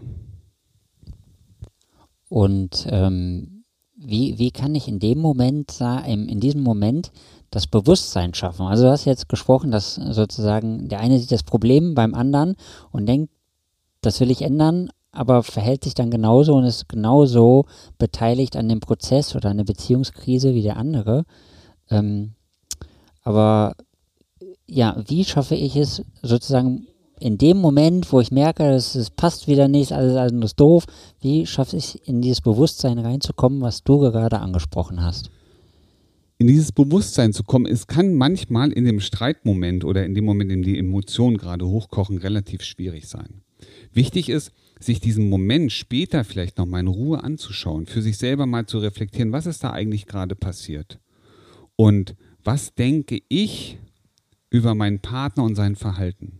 Und 2.27 2.87
ähm, 2.89 3.63
wie, 3.95 4.39
wie 4.39 4.51
kann 4.51 4.75
ich 4.75 4.87
in 4.87 4.99
dem 4.99 5.19
Moment, 5.19 5.79
in 6.07 6.39
diesem 6.39 6.61
Moment 6.61 7.11
das 7.51 7.67
Bewusstsein 7.67 8.33
schaffen? 8.33 8.65
Also 8.65 8.85
du 8.85 8.89
hast 8.89 9.05
jetzt 9.05 9.29
gesprochen, 9.29 9.71
dass 9.71 9.95
sozusagen 9.95 10.89
der 10.89 10.99
eine 10.99 11.19
sieht 11.19 11.31
das 11.31 11.43
Problem 11.43 11.93
beim 11.93 12.13
anderen 12.13 12.55
und 12.91 13.05
denkt, 13.05 13.31
das 14.05 14.19
will 14.19 14.31
ich 14.31 14.41
ändern, 14.41 14.89
aber 15.11 15.43
verhält 15.43 15.83
sich 15.83 15.93
dann 15.93 16.11
genauso 16.11 16.55
und 16.55 16.63
ist 16.63 16.89
genauso 16.89 17.65
beteiligt 17.97 18.55
an 18.55 18.69
dem 18.69 18.79
Prozess 18.79 19.35
oder 19.35 19.49
an 19.49 19.57
der 19.57 19.63
Beziehungskrise 19.63 20.53
wie 20.53 20.61
der 20.61 20.77
andere. 20.77 21.25
Ähm, 21.89 22.33
aber 23.23 23.75
ja, 24.67 25.01
wie 25.07 25.23
schaffe 25.23 25.55
ich 25.55 25.75
es 25.75 26.03
sozusagen 26.21 26.87
in 27.19 27.37
dem 27.37 27.57
Moment, 27.57 28.11
wo 28.11 28.19
ich 28.19 28.31
merke, 28.31 28.69
es 28.71 29.09
passt 29.11 29.47
wieder 29.47 29.67
nicht, 29.67 29.93
alles, 29.93 30.15
alles 30.15 30.43
ist 30.43 30.59
doof, 30.59 30.85
wie 31.21 31.45
schaffe 31.45 31.77
ich 31.77 32.07
in 32.07 32.21
dieses 32.21 32.41
Bewusstsein 32.41 32.99
reinzukommen, 32.99 33.61
was 33.61 33.83
du 33.83 33.99
gerade 33.99 34.39
angesprochen 34.39 35.01
hast? 35.01 35.29
in 36.43 36.47
dieses 36.47 36.73
Bewusstsein 36.73 37.31
zu 37.31 37.43
kommen, 37.43 37.65
es 37.65 37.87
kann 37.87 38.15
manchmal 38.15 38.73
in 38.73 38.83
dem 38.83 38.99
Streitmoment 38.99 39.85
oder 39.85 40.05
in 40.05 40.13
dem 40.13 40.25
Moment, 40.25 40.51
in 40.51 40.61
dem 40.61 40.73
die 40.73 40.77
Emotionen 40.77 41.37
gerade 41.37 41.65
hochkochen, 41.65 42.17
relativ 42.17 42.63
schwierig 42.63 43.07
sein. 43.07 43.43
Wichtig 43.93 44.29
ist, 44.29 44.51
sich 44.79 44.99
diesen 44.99 45.29
Moment 45.29 45.71
später 45.71 46.23
vielleicht 46.23 46.57
nochmal 46.57 46.81
in 46.81 46.87
Ruhe 46.87 47.23
anzuschauen, 47.23 47.85
für 47.85 48.01
sich 48.01 48.17
selber 48.17 48.45
mal 48.45 48.65
zu 48.65 48.79
reflektieren, 48.79 49.31
was 49.31 49.45
ist 49.45 49.63
da 49.63 49.71
eigentlich 49.71 50.05
gerade 50.05 50.35
passiert? 50.35 50.99
Und 51.75 52.15
was 52.43 52.75
denke 52.75 53.21
ich 53.29 53.77
über 54.49 54.75
meinen 54.75 54.99
Partner 54.99 55.43
und 55.43 55.55
sein 55.55 55.75
Verhalten? 55.75 56.39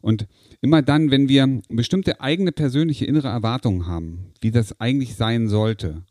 Und 0.00 0.26
immer 0.60 0.82
dann, 0.82 1.10
wenn 1.10 1.28
wir 1.28 1.60
bestimmte 1.68 2.20
eigene 2.20 2.52
persönliche 2.52 3.04
innere 3.04 3.28
Erwartungen 3.28 3.86
haben, 3.86 4.32
wie 4.40 4.50
das 4.50 4.80
eigentlich 4.80 5.16
sein 5.16 5.48
sollte, 5.48 6.04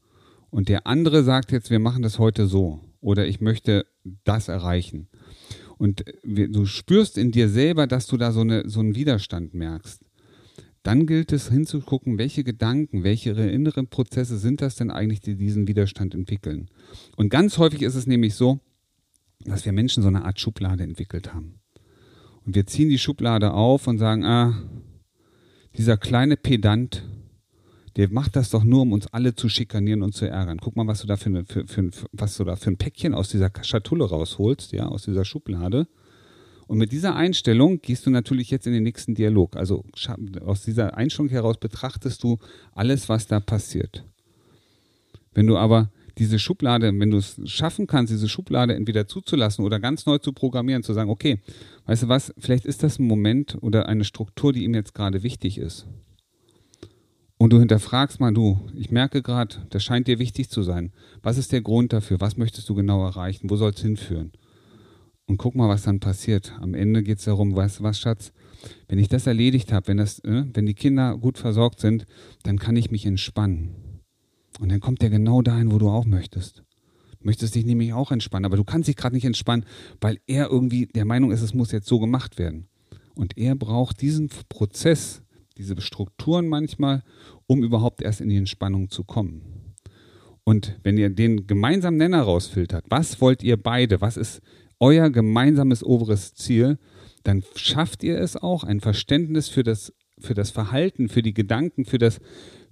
und 0.49 0.69
der 0.69 0.87
andere 0.87 1.23
sagt 1.23 1.51
jetzt, 1.51 1.69
wir 1.69 1.79
machen 1.79 2.03
das 2.03 2.19
heute 2.19 2.47
so, 2.47 2.79
oder 3.01 3.27
ich 3.27 3.41
möchte 3.41 3.85
das 4.23 4.47
erreichen. 4.47 5.09
Und 5.77 6.05
du 6.23 6.65
spürst 6.65 7.17
in 7.17 7.31
dir 7.31 7.49
selber, 7.49 7.85
dass 7.85 8.07
du 8.07 8.17
da 8.17 8.31
so, 8.31 8.41
eine, 8.41 8.67
so 8.67 8.79
einen 8.79 8.95
Widerstand 8.95 9.53
merkst 9.53 10.06
dann 10.87 11.05
gilt 11.05 11.33
es 11.33 11.49
hinzugucken, 11.49 12.17
welche 12.17 12.45
Gedanken, 12.45 13.03
welche 13.03 13.31
inneren 13.31 13.89
Prozesse 13.89 14.37
sind 14.37 14.61
das 14.61 14.77
denn 14.77 14.89
eigentlich, 14.89 15.19
die 15.19 15.35
diesen 15.35 15.67
Widerstand 15.67 16.15
entwickeln. 16.15 16.69
Und 17.17 17.27
ganz 17.27 17.57
häufig 17.57 17.81
ist 17.81 17.95
es 17.95 18.07
nämlich 18.07 18.35
so, 18.35 18.61
dass 19.43 19.65
wir 19.65 19.73
Menschen 19.73 20.01
so 20.01 20.07
eine 20.07 20.23
Art 20.23 20.39
Schublade 20.39 20.83
entwickelt 20.83 21.33
haben. 21.33 21.59
Und 22.45 22.55
wir 22.55 22.65
ziehen 22.67 22.87
die 22.87 22.99
Schublade 22.99 23.51
auf 23.51 23.85
und 23.87 23.97
sagen, 23.97 24.23
ah, 24.23 24.63
dieser 25.75 25.97
kleine 25.97 26.37
Pedant, 26.37 27.03
der 27.97 28.09
macht 28.09 28.37
das 28.37 28.49
doch 28.49 28.63
nur, 28.63 28.83
um 28.83 28.93
uns 28.93 29.07
alle 29.07 29.35
zu 29.35 29.49
schikanieren 29.49 30.03
und 30.03 30.15
zu 30.15 30.25
ärgern. 30.25 30.59
Guck 30.61 30.77
mal, 30.77 30.87
was 30.87 31.01
du 31.01 31.07
da 31.07 31.17
für, 31.17 31.25
eine, 31.25 31.43
für, 31.43 31.67
für, 31.67 31.89
was 32.13 32.37
du 32.37 32.45
da 32.45 32.55
für 32.55 32.69
ein 32.69 32.77
Päckchen 32.77 33.13
aus 33.13 33.27
dieser 33.27 33.51
Schatulle 33.61 34.05
rausholst, 34.05 34.71
ja, 34.71 34.87
aus 34.87 35.03
dieser 35.03 35.25
Schublade. 35.25 35.89
Und 36.67 36.77
mit 36.77 36.91
dieser 36.91 37.15
Einstellung 37.15 37.81
gehst 37.81 38.05
du 38.05 38.09
natürlich 38.09 38.51
jetzt 38.51 38.67
in 38.67 38.73
den 38.73 38.83
nächsten 38.83 39.15
Dialog. 39.15 39.55
Also 39.55 39.85
aus 40.45 40.63
dieser 40.63 40.97
Einstellung 40.97 41.29
heraus 41.29 41.57
betrachtest 41.57 42.23
du 42.23 42.37
alles, 42.73 43.09
was 43.09 43.27
da 43.27 43.39
passiert. 43.39 44.03
Wenn 45.33 45.47
du 45.47 45.57
aber 45.57 45.91
diese 46.17 46.39
Schublade, 46.39 46.91
wenn 46.99 47.11
du 47.11 47.17
es 47.17 47.39
schaffen 47.45 47.87
kannst, 47.87 48.11
diese 48.11 48.27
Schublade 48.27 48.75
entweder 48.75 49.07
zuzulassen 49.07 49.63
oder 49.63 49.79
ganz 49.79 50.05
neu 50.05 50.17
zu 50.17 50.33
programmieren, 50.33 50.83
zu 50.83 50.93
sagen, 50.93 51.09
okay, 51.09 51.39
weißt 51.85 52.03
du 52.03 52.07
was, 52.07 52.33
vielleicht 52.37 52.65
ist 52.65 52.83
das 52.83 52.99
ein 52.99 53.07
Moment 53.07 53.57
oder 53.61 53.87
eine 53.87 54.03
Struktur, 54.03 54.51
die 54.51 54.63
ihm 54.63 54.73
jetzt 54.73 54.93
gerade 54.93 55.23
wichtig 55.23 55.57
ist. 55.57 55.85
Und 57.37 57.53
du 57.53 57.59
hinterfragst 57.59 58.19
mal, 58.19 58.33
du, 58.33 58.59
ich 58.75 58.89
merke 58.89 59.21
gerade, 59.21 59.55
das 59.69 59.83
scheint 59.83 60.07
dir 60.07 60.17
wichtig 60.17 60.49
zu 60.49 60.63
sein. 60.63 60.91
Was 61.21 61.37
ist 61.37 61.51
der 61.51 61.61
Grund 61.61 61.93
dafür? 61.93 62.19
Was 62.19 62.35
möchtest 62.35 62.67
du 62.67 62.73
genau 62.73 63.05
erreichen? 63.05 63.49
Wo 63.49 63.55
soll 63.55 63.71
es 63.71 63.81
hinführen? 63.81 64.31
Und 65.27 65.37
guck 65.37 65.55
mal, 65.55 65.67
was 65.67 65.83
dann 65.83 65.99
passiert. 65.99 66.53
Am 66.61 66.73
Ende 66.73 67.03
geht 67.03 67.19
es 67.19 67.25
darum, 67.25 67.53
weißt 67.53 67.79
du 67.79 67.83
was, 67.83 67.99
Schatz? 67.99 68.31
Wenn 68.87 68.97
ich 68.97 69.09
das 69.09 69.27
erledigt 69.27 69.73
habe, 69.73 69.89
wenn, 69.89 69.99
äh, 69.99 70.45
wenn 70.53 70.65
die 70.65 70.73
Kinder 70.73 71.17
gut 71.17 71.37
versorgt 71.37 71.81
sind, 71.81 72.05
dann 72.43 72.57
kann 72.57 72.77
ich 72.77 72.91
mich 72.91 73.05
entspannen. 73.05 73.75
Und 74.59 74.71
dann 74.71 74.79
kommt 74.79 75.01
der 75.01 75.09
genau 75.09 75.41
dahin, 75.41 75.71
wo 75.71 75.77
du 75.77 75.89
auch 75.89 76.05
möchtest. 76.05 76.63
Du 77.19 77.25
möchtest 77.25 77.55
dich 77.55 77.65
nämlich 77.65 77.93
auch 77.93 78.11
entspannen, 78.11 78.45
aber 78.45 78.57
du 78.57 78.63
kannst 78.63 78.87
dich 78.87 78.95
gerade 78.95 79.15
nicht 79.15 79.25
entspannen, 79.25 79.65
weil 79.99 80.19
er 80.27 80.49
irgendwie 80.49 80.85
der 80.87 81.05
Meinung 81.05 81.31
ist, 81.31 81.41
es 81.41 81.53
muss 81.53 81.71
jetzt 81.71 81.87
so 81.87 81.99
gemacht 81.99 82.39
werden. 82.39 82.67
Und 83.13 83.37
er 83.37 83.55
braucht 83.55 84.01
diesen 84.01 84.29
Prozess, 84.47 85.23
diese 85.57 85.79
Strukturen 85.81 86.47
manchmal, 86.47 87.03
um 87.47 87.63
überhaupt 87.63 88.01
erst 88.01 88.21
in 88.21 88.29
die 88.29 88.37
Entspannung 88.37 88.89
zu 88.89 89.03
kommen. 89.03 89.73
Und 90.43 90.79
wenn 90.83 90.97
ihr 90.97 91.09
den 91.09 91.47
gemeinsamen 91.47 91.97
Nenner 91.97 92.21
rausfiltert, 92.21 92.85
was 92.89 93.19
wollt 93.19 93.43
ihr 93.43 93.57
beide? 93.61 93.99
Was 93.99 94.15
ist 94.15 94.41
euer 94.79 95.09
gemeinsames 95.09 95.83
oberes 95.83 96.33
Ziel, 96.35 96.77
dann 97.23 97.43
schafft 97.55 98.03
ihr 98.03 98.19
es 98.19 98.37
auch, 98.37 98.63
ein 98.63 98.79
Verständnis 98.79 99.49
für 99.49 99.63
das, 99.63 99.93
für 100.19 100.33
das 100.33 100.49
Verhalten, 100.49 101.09
für 101.09 101.21
die 101.21 101.33
Gedanken, 101.33 101.85
für, 101.85 101.97
das, 101.97 102.19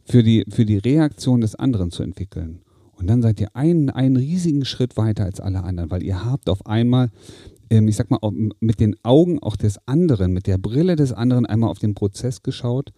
für, 0.06 0.24
die, 0.24 0.46
für 0.50 0.66
die 0.66 0.78
Reaktion 0.78 1.42
des 1.42 1.56
anderen 1.56 1.92
zu 1.92 2.04
entwickeln. 2.04 2.62
Und 2.98 3.08
dann 3.08 3.22
seid 3.22 3.42
ihr 3.42 3.56
einen, 3.56 3.90
einen 3.90 4.16
riesigen 4.16 4.64
Schritt 4.66 4.98
weiter 4.98 5.26
als 5.26 5.42
alle 5.42 5.64
anderen, 5.64 5.92
weil 5.92 6.04
ihr 6.04 6.24
habt 6.24 6.50
auf 6.50 6.66
einmal, 6.66 7.12
ähm, 7.70 7.88
ich 7.88 7.98
sag 7.98 8.10
mal, 8.10 8.20
mit 8.60 8.80
den 8.80 8.96
Augen 9.04 9.40
auch 9.40 9.58
des 9.58 9.78
anderen, 9.86 10.32
mit 10.32 10.48
der 10.48 10.58
Brille 10.58 10.96
des 10.96 11.12
anderen 11.12 11.46
einmal 11.46 11.70
auf 11.70 11.80
den 11.80 11.94
Prozess 11.94 12.42
geschaut, 12.42 12.94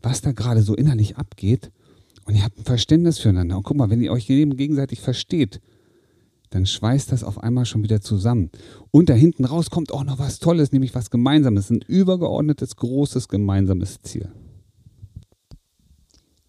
was 0.00 0.22
da 0.22 0.32
gerade 0.32 0.62
so 0.62 0.74
innerlich 0.74 1.16
abgeht. 1.16 1.70
Und 2.24 2.36
ihr 2.36 2.44
habt 2.44 2.58
ein 2.58 2.64
Verständnis 2.64 3.18
füreinander. 3.18 3.56
Und 3.56 3.64
guck 3.64 3.76
mal, 3.76 3.90
wenn 3.90 4.00
ihr 4.00 4.12
euch 4.12 4.26
gegenseitig 4.26 5.00
versteht, 5.00 5.60
dann 6.52 6.66
schweißt 6.66 7.10
das 7.12 7.24
auf 7.24 7.42
einmal 7.42 7.64
schon 7.64 7.82
wieder 7.82 8.00
zusammen. 8.00 8.50
Und 8.90 9.08
da 9.08 9.14
hinten 9.14 9.44
raus 9.44 9.70
kommt 9.70 9.92
auch 9.92 10.04
noch 10.04 10.18
was 10.18 10.38
Tolles, 10.38 10.72
nämlich 10.72 10.94
was 10.94 11.10
Gemeinsames, 11.10 11.70
ein 11.70 11.80
übergeordnetes, 11.80 12.76
großes 12.76 13.28
gemeinsames 13.28 14.00
Ziel. 14.02 14.30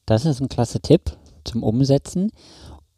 Das 0.05 0.25
ist 0.25 0.41
ein 0.41 0.49
klasse 0.49 0.81
Tipp 0.81 1.17
zum 1.45 1.63
Umsetzen. 1.63 2.31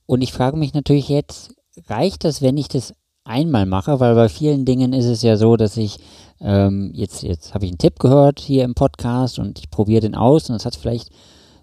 Und 0.08 0.22
ich 0.22 0.34
frage 0.34 0.58
mich 0.58 0.74
natürlich 0.74 1.10
jetzt, 1.10 1.54
reicht 1.88 2.24
das, 2.24 2.42
wenn 2.42 2.58
ich 2.58 2.68
das 2.68 2.94
einmal 3.24 3.66
mache? 3.66 4.00
Weil 4.00 4.16
bei 4.16 4.30
vielen 4.30 4.66
Dingen 4.66 4.94
ist 4.94 5.06
es 5.06 5.22
ja 5.22 5.38
so, 5.38 5.58
dass 5.58 5.78
ich 5.78 6.00
ähm, 6.42 6.92
jetzt, 6.94 7.22
jetzt 7.22 7.54
habe 7.54 7.66
ich 7.66 7.72
einen 7.72 7.78
Tipp 7.78 8.00
gehört 8.00 8.40
hier 8.40 8.64
im 8.64 8.74
Podcast 8.74 9.38
und 9.38 9.60
ich 9.60 9.70
probiere 9.70 10.02
den 10.02 10.16
aus 10.16 10.50
und 10.50 10.56
es 10.56 10.66
hat 10.66 10.76
vielleicht 10.76 11.10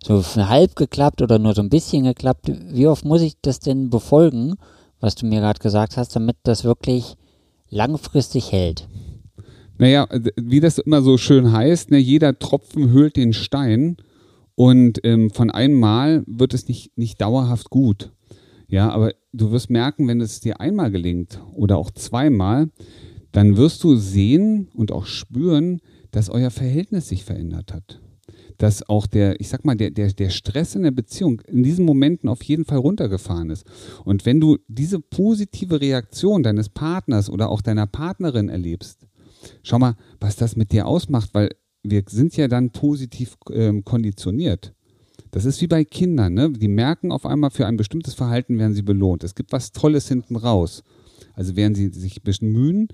so 0.04 0.22
halb 0.36 0.76
geklappt 0.76 1.22
oder 1.22 1.38
nur 1.38 1.54
so 1.54 1.62
ein 1.62 1.68
bisschen 1.68 2.04
geklappt. 2.04 2.50
Wie 2.72 2.86
oft 2.86 3.04
muss 3.04 3.22
ich 3.22 3.34
das 3.40 3.60
denn 3.60 3.90
befolgen? 3.90 4.54
Was 5.02 5.16
du 5.16 5.26
mir 5.26 5.40
gerade 5.40 5.60
gesagt 5.60 5.98
hast, 5.98 6.16
damit 6.16 6.36
das 6.44 6.64
wirklich 6.64 7.16
langfristig 7.68 8.52
hält? 8.52 8.88
Naja, 9.76 10.06
wie 10.36 10.60
das 10.60 10.78
immer 10.78 11.02
so 11.02 11.18
schön 11.18 11.52
heißt, 11.52 11.90
ne, 11.90 11.98
jeder 11.98 12.38
Tropfen 12.38 12.90
höhlt 12.90 13.16
den 13.16 13.32
Stein 13.32 13.96
und 14.54 15.00
ähm, 15.04 15.30
von 15.30 15.50
einem 15.50 15.78
Mal 15.78 16.22
wird 16.26 16.54
es 16.54 16.68
nicht, 16.68 16.96
nicht 16.96 17.20
dauerhaft 17.20 17.68
gut. 17.68 18.12
Ja, 18.68 18.90
aber 18.90 19.12
du 19.32 19.50
wirst 19.50 19.70
merken, 19.70 20.08
wenn 20.08 20.20
es 20.20 20.40
dir 20.40 20.60
einmal 20.60 20.90
gelingt 20.90 21.40
oder 21.54 21.76
auch 21.76 21.90
zweimal, 21.90 22.70
dann 23.32 23.56
wirst 23.56 23.82
du 23.82 23.96
sehen 23.96 24.68
und 24.74 24.92
auch 24.92 25.06
spüren, 25.06 25.80
dass 26.10 26.30
euer 26.30 26.50
Verhältnis 26.50 27.08
sich 27.08 27.24
verändert 27.24 27.72
hat 27.72 28.00
dass 28.62 28.88
auch 28.88 29.08
der, 29.08 29.40
ich 29.40 29.48
sag 29.48 29.64
mal, 29.64 29.74
der, 29.74 29.90
der, 29.90 30.12
der 30.12 30.30
Stress 30.30 30.76
in 30.76 30.84
der 30.84 30.92
Beziehung 30.92 31.40
in 31.48 31.64
diesen 31.64 31.84
Momenten 31.84 32.28
auf 32.28 32.44
jeden 32.44 32.64
Fall 32.64 32.78
runtergefahren 32.78 33.50
ist. 33.50 33.66
Und 34.04 34.24
wenn 34.24 34.38
du 34.38 34.56
diese 34.68 35.00
positive 35.00 35.80
Reaktion 35.80 36.44
deines 36.44 36.68
Partners 36.68 37.28
oder 37.28 37.48
auch 37.48 37.60
deiner 37.60 37.88
Partnerin 37.88 38.48
erlebst, 38.48 39.08
schau 39.64 39.80
mal, 39.80 39.96
was 40.20 40.36
das 40.36 40.54
mit 40.54 40.70
dir 40.70 40.86
ausmacht, 40.86 41.30
weil 41.32 41.50
wir 41.82 42.04
sind 42.08 42.36
ja 42.36 42.46
dann 42.46 42.70
positiv 42.70 43.36
ähm, 43.50 43.84
konditioniert. 43.84 44.72
Das 45.32 45.44
ist 45.44 45.60
wie 45.60 45.66
bei 45.66 45.82
Kindern, 45.84 46.34
ne? 46.34 46.52
Die 46.52 46.68
merken 46.68 47.10
auf 47.10 47.26
einmal, 47.26 47.50
für 47.50 47.66
ein 47.66 47.76
bestimmtes 47.76 48.14
Verhalten 48.14 48.60
werden 48.60 48.74
sie 48.74 48.82
belohnt. 48.82 49.24
Es 49.24 49.34
gibt 49.34 49.50
was 49.50 49.72
Tolles 49.72 50.06
hinten 50.06 50.36
raus. 50.36 50.84
Also 51.34 51.56
werden 51.56 51.74
sie 51.74 51.88
sich 51.88 52.22
bemühen, 52.22 52.86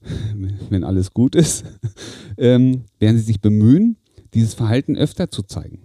wenn 0.70 0.84
alles 0.84 1.10
gut 1.12 1.34
ist, 1.34 1.64
ähm, 2.38 2.84
werden 3.00 3.18
sie 3.18 3.24
sich 3.24 3.40
bemühen, 3.40 3.96
dieses 4.34 4.54
Verhalten 4.54 4.96
öfter 4.96 5.30
zu 5.30 5.42
zeigen. 5.42 5.80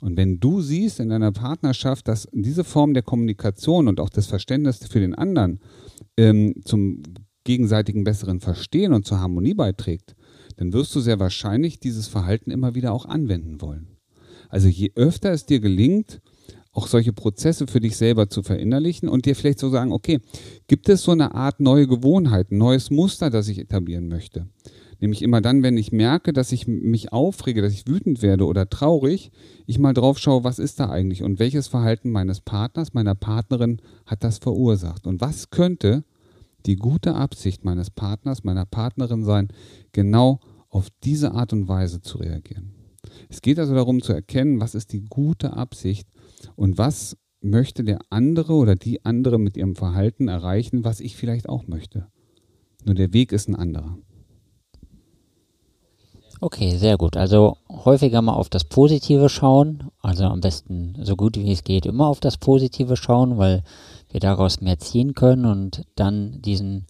Und 0.00 0.16
wenn 0.18 0.38
du 0.38 0.60
siehst 0.60 1.00
in 1.00 1.08
deiner 1.08 1.32
Partnerschaft, 1.32 2.08
dass 2.08 2.28
diese 2.32 2.62
Form 2.62 2.92
der 2.92 3.02
Kommunikation 3.02 3.88
und 3.88 4.00
auch 4.00 4.10
des 4.10 4.26
Verständnisses 4.26 4.88
für 4.88 5.00
den 5.00 5.14
anderen 5.14 5.60
ähm, 6.18 6.54
zum 6.64 7.02
gegenseitigen 7.44 8.04
besseren 8.04 8.40
Verstehen 8.40 8.92
und 8.92 9.06
zur 9.06 9.20
Harmonie 9.20 9.54
beiträgt, 9.54 10.14
dann 10.56 10.72
wirst 10.72 10.94
du 10.94 11.00
sehr 11.00 11.20
wahrscheinlich 11.20 11.80
dieses 11.80 12.08
Verhalten 12.08 12.50
immer 12.50 12.74
wieder 12.74 12.92
auch 12.92 13.06
anwenden 13.06 13.60
wollen. 13.60 13.88
Also 14.48 14.68
je 14.68 14.92
öfter 14.94 15.32
es 15.32 15.46
dir 15.46 15.60
gelingt, 15.60 16.20
auch 16.72 16.86
solche 16.86 17.12
Prozesse 17.12 17.66
für 17.66 17.80
dich 17.80 17.96
selber 17.96 18.28
zu 18.28 18.42
verinnerlichen 18.42 19.08
und 19.08 19.26
dir 19.26 19.36
vielleicht 19.36 19.60
so 19.60 19.70
sagen, 19.70 19.92
okay, 19.92 20.20
gibt 20.66 20.88
es 20.88 21.02
so 21.02 21.12
eine 21.12 21.34
Art 21.34 21.60
neue 21.60 21.86
Gewohnheit, 21.86 22.50
ein 22.50 22.58
neues 22.58 22.90
Muster, 22.90 23.30
das 23.30 23.48
ich 23.48 23.58
etablieren 23.58 24.08
möchte? 24.08 24.48
Nämlich 25.04 25.20
immer 25.20 25.42
dann, 25.42 25.62
wenn 25.62 25.76
ich 25.76 25.92
merke, 25.92 26.32
dass 26.32 26.50
ich 26.50 26.66
mich 26.66 27.12
aufrege, 27.12 27.60
dass 27.60 27.74
ich 27.74 27.86
wütend 27.86 28.22
werde 28.22 28.46
oder 28.46 28.70
traurig, 28.70 29.32
ich 29.66 29.78
mal 29.78 29.92
drauf 29.92 30.18
schaue, 30.18 30.44
was 30.44 30.58
ist 30.58 30.80
da 30.80 30.88
eigentlich 30.88 31.22
und 31.22 31.38
welches 31.38 31.68
Verhalten 31.68 32.10
meines 32.10 32.40
Partners, 32.40 32.94
meiner 32.94 33.14
Partnerin 33.14 33.82
hat 34.06 34.24
das 34.24 34.38
verursacht 34.38 35.06
und 35.06 35.20
was 35.20 35.50
könnte 35.50 36.04
die 36.64 36.76
gute 36.76 37.16
Absicht 37.16 37.66
meines 37.66 37.90
Partners, 37.90 38.44
meiner 38.44 38.64
Partnerin 38.64 39.24
sein, 39.24 39.48
genau 39.92 40.40
auf 40.70 40.88
diese 41.02 41.32
Art 41.32 41.52
und 41.52 41.68
Weise 41.68 42.00
zu 42.00 42.16
reagieren. 42.16 42.72
Es 43.28 43.42
geht 43.42 43.58
also 43.58 43.74
darum 43.74 44.00
zu 44.00 44.14
erkennen, 44.14 44.58
was 44.58 44.74
ist 44.74 44.94
die 44.94 45.04
gute 45.04 45.52
Absicht 45.52 46.08
und 46.56 46.78
was 46.78 47.18
möchte 47.42 47.84
der 47.84 47.98
andere 48.08 48.54
oder 48.54 48.74
die 48.74 49.04
andere 49.04 49.38
mit 49.38 49.58
ihrem 49.58 49.76
Verhalten 49.76 50.28
erreichen, 50.28 50.82
was 50.82 51.00
ich 51.00 51.14
vielleicht 51.14 51.50
auch 51.50 51.66
möchte. 51.66 52.06
Nur 52.86 52.94
der 52.94 53.12
Weg 53.12 53.32
ist 53.32 53.50
ein 53.50 53.54
anderer. 53.54 53.98
Okay, 56.44 56.76
sehr 56.76 56.98
gut. 56.98 57.16
Also 57.16 57.56
häufiger 57.70 58.20
mal 58.20 58.34
auf 58.34 58.50
das 58.50 58.64
Positive 58.64 59.30
schauen. 59.30 59.84
Also 60.02 60.24
am 60.24 60.42
besten 60.42 60.94
so 61.00 61.16
gut 61.16 61.38
wie 61.38 61.50
es 61.50 61.64
geht 61.64 61.86
immer 61.86 62.06
auf 62.06 62.20
das 62.20 62.36
Positive 62.36 62.98
schauen, 62.98 63.38
weil 63.38 63.62
wir 64.10 64.20
daraus 64.20 64.60
mehr 64.60 64.78
ziehen 64.78 65.14
können 65.14 65.46
und 65.46 65.86
dann 65.96 66.42
diesen 66.42 66.84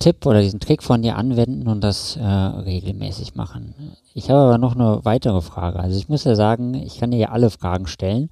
Tipp 0.00 0.26
oder 0.26 0.42
diesen 0.42 0.58
Trick 0.58 0.82
von 0.82 1.02
dir 1.02 1.18
anwenden 1.18 1.68
und 1.68 1.84
das 1.84 2.16
äh, 2.16 2.24
regelmäßig 2.24 3.36
machen. 3.36 3.76
Ich 4.12 4.28
habe 4.28 4.40
aber 4.40 4.58
noch 4.58 4.74
eine 4.74 5.04
weitere 5.04 5.40
Frage. 5.40 5.78
Also 5.78 5.96
ich 5.96 6.08
muss 6.08 6.24
ja 6.24 6.34
sagen, 6.34 6.74
ich 6.74 6.98
kann 6.98 7.12
dir 7.12 7.18
ja 7.18 7.28
alle 7.28 7.48
Fragen 7.48 7.86
stellen 7.86 8.28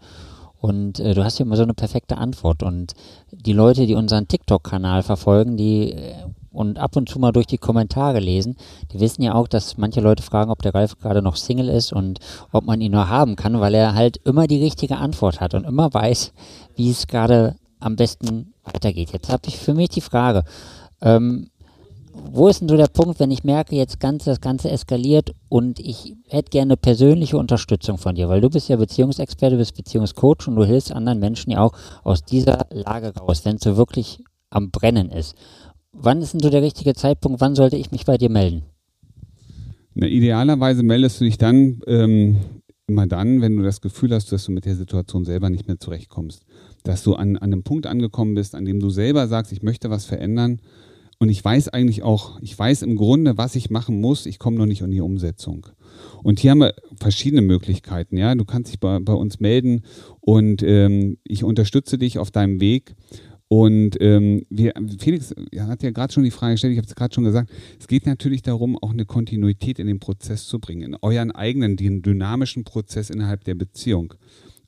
und 0.58 0.98
äh, 0.98 1.14
du 1.14 1.22
hast 1.22 1.38
ja 1.38 1.46
immer 1.46 1.56
so 1.56 1.62
eine 1.62 1.74
perfekte 1.74 2.18
Antwort. 2.18 2.64
Und 2.64 2.94
die 3.30 3.52
Leute, 3.52 3.86
die 3.86 3.94
unseren 3.94 4.26
TikTok-Kanal 4.26 5.04
verfolgen, 5.04 5.56
die 5.56 5.92
äh, 5.92 6.14
und 6.52 6.78
ab 6.78 6.96
und 6.96 7.08
zu 7.08 7.18
mal 7.18 7.32
durch 7.32 7.46
die 7.46 7.58
Kommentare 7.58 8.20
lesen, 8.20 8.56
die 8.92 9.00
wissen 9.00 9.22
ja 9.22 9.34
auch, 9.34 9.48
dass 9.48 9.76
manche 9.76 10.00
Leute 10.00 10.22
fragen, 10.22 10.50
ob 10.50 10.62
der 10.62 10.74
Ralf 10.74 10.98
gerade 10.98 11.22
noch 11.22 11.36
Single 11.36 11.68
ist 11.68 11.92
und 11.92 12.18
ob 12.52 12.64
man 12.64 12.80
ihn 12.80 12.92
nur 12.92 13.08
haben 13.08 13.36
kann, 13.36 13.60
weil 13.60 13.74
er 13.74 13.94
halt 13.94 14.18
immer 14.24 14.46
die 14.46 14.62
richtige 14.62 14.96
Antwort 14.96 15.40
hat 15.40 15.54
und 15.54 15.64
immer 15.64 15.92
weiß, 15.92 16.32
wie 16.76 16.90
es 16.90 17.06
gerade 17.06 17.56
am 17.78 17.96
besten 17.96 18.52
weitergeht. 18.64 19.12
Jetzt 19.12 19.30
habe 19.30 19.42
ich 19.46 19.58
für 19.58 19.74
mich 19.74 19.88
die 19.88 20.00
Frage, 20.00 20.44
ähm, 21.00 21.50
wo 22.12 22.48
ist 22.48 22.60
denn 22.60 22.68
so 22.68 22.76
der 22.76 22.88
Punkt, 22.88 23.20
wenn 23.20 23.30
ich 23.30 23.44
merke, 23.44 23.76
jetzt 23.76 24.00
ganz, 24.00 24.24
das 24.24 24.40
Ganze 24.40 24.70
eskaliert 24.70 25.32
und 25.48 25.78
ich 25.78 26.16
hätte 26.28 26.50
gerne 26.50 26.76
persönliche 26.76 27.38
Unterstützung 27.38 27.98
von 27.98 28.14
dir, 28.14 28.28
weil 28.28 28.40
du 28.40 28.50
bist 28.50 28.68
ja 28.68 28.76
Beziehungsexperte, 28.76 29.56
bist 29.56 29.76
Beziehungscoach 29.76 30.48
und 30.48 30.56
du 30.56 30.64
hilfst 30.64 30.92
anderen 30.92 31.20
Menschen 31.20 31.52
ja 31.52 31.60
auch 31.60 31.72
aus 32.02 32.24
dieser 32.24 32.66
Lage 32.70 33.14
raus, 33.16 33.44
wenn 33.44 33.56
es 33.56 33.62
so 33.62 33.76
wirklich 33.76 34.22
am 34.50 34.70
Brennen 34.70 35.10
ist. 35.10 35.34
Wann 35.92 36.22
ist 36.22 36.32
denn 36.32 36.40
so 36.40 36.50
der 36.50 36.62
richtige 36.62 36.94
Zeitpunkt, 36.94 37.40
wann 37.40 37.54
sollte 37.54 37.76
ich 37.76 37.90
mich 37.90 38.04
bei 38.04 38.16
dir 38.16 38.30
melden? 38.30 38.62
Na, 39.94 40.06
idealerweise 40.06 40.82
meldest 40.82 41.20
du 41.20 41.24
dich 41.24 41.36
dann 41.36 41.80
ähm, 41.86 42.36
immer 42.86 43.06
dann, 43.06 43.40
wenn 43.40 43.56
du 43.56 43.62
das 43.62 43.80
Gefühl 43.80 44.14
hast, 44.14 44.30
dass 44.32 44.44
du 44.44 44.52
mit 44.52 44.64
der 44.64 44.76
Situation 44.76 45.24
selber 45.24 45.50
nicht 45.50 45.66
mehr 45.66 45.78
zurechtkommst. 45.78 46.44
Dass 46.84 47.02
du 47.02 47.14
an, 47.14 47.36
an 47.36 47.52
einem 47.52 47.62
Punkt 47.64 47.86
angekommen 47.86 48.34
bist, 48.34 48.54
an 48.54 48.64
dem 48.64 48.80
du 48.80 48.90
selber 48.90 49.26
sagst, 49.28 49.52
ich 49.52 49.62
möchte 49.62 49.90
was 49.90 50.04
verändern 50.04 50.60
und 51.18 51.28
ich 51.28 51.44
weiß 51.44 51.68
eigentlich 51.68 52.02
auch, 52.02 52.40
ich 52.40 52.58
weiß 52.58 52.82
im 52.82 52.96
Grunde, 52.96 53.36
was 53.36 53.54
ich 53.54 53.68
machen 53.68 54.00
muss, 54.00 54.26
ich 54.26 54.38
komme 54.38 54.56
noch 54.56 54.66
nicht 54.66 54.80
in 54.80 54.90
die 54.90 55.02
Umsetzung. 55.02 55.66
Und 56.22 56.40
hier 56.40 56.52
haben 56.52 56.60
wir 56.60 56.74
verschiedene 56.98 57.42
Möglichkeiten. 57.42 58.16
Ja, 58.16 58.34
du 58.34 58.44
kannst 58.44 58.72
dich 58.72 58.80
bei, 58.80 58.98
bei 59.00 59.12
uns 59.12 59.40
melden 59.40 59.82
und 60.20 60.62
ähm, 60.62 61.18
ich 61.24 61.44
unterstütze 61.44 61.98
dich 61.98 62.18
auf 62.18 62.30
deinem 62.30 62.60
Weg. 62.60 62.94
Und 63.52 63.96
ähm, 64.00 64.46
wir, 64.48 64.74
Felix 65.00 65.34
hat 65.58 65.82
ja 65.82 65.90
gerade 65.90 66.12
schon 66.12 66.22
die 66.22 66.30
Frage 66.30 66.54
gestellt, 66.54 66.72
ich 66.72 66.78
habe 66.78 66.86
es 66.86 66.94
gerade 66.94 67.12
schon 67.12 67.24
gesagt, 67.24 67.50
es 67.80 67.88
geht 67.88 68.06
natürlich 68.06 68.42
darum, 68.42 68.78
auch 68.78 68.92
eine 68.92 69.06
Kontinuität 69.06 69.80
in 69.80 69.88
den 69.88 69.98
Prozess 69.98 70.46
zu 70.46 70.60
bringen, 70.60 70.82
in 70.82 70.96
euren 71.02 71.32
eigenen, 71.32 71.76
den 71.76 72.00
dynamischen 72.00 72.62
Prozess 72.62 73.10
innerhalb 73.10 73.42
der 73.42 73.56
Beziehung. 73.56 74.14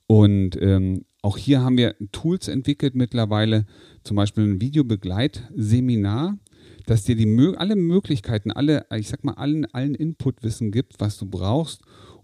Und 0.08 0.60
ähm, 0.60 1.04
auch 1.22 1.36
hier 1.36 1.60
haben 1.60 1.76
wir 1.76 1.94
Tools 2.10 2.48
entwickelt 2.48 2.96
mittlerweile, 2.96 3.66
zum 4.02 4.16
Beispiel 4.16 4.42
ein 4.42 4.60
Videobegleitseminar, 4.60 6.36
das 6.86 7.04
dir 7.04 7.14
die, 7.14 7.54
alle 7.56 7.76
Möglichkeiten, 7.76 8.50
alle, 8.50 8.86
ich 8.96 9.06
sag 9.06 9.22
mal, 9.22 9.34
allen, 9.34 9.64
allen 9.66 9.94
Inputwissen 9.94 10.72
gibt, 10.72 10.98
was 10.98 11.18
du 11.18 11.26
brauchst, 11.26 11.82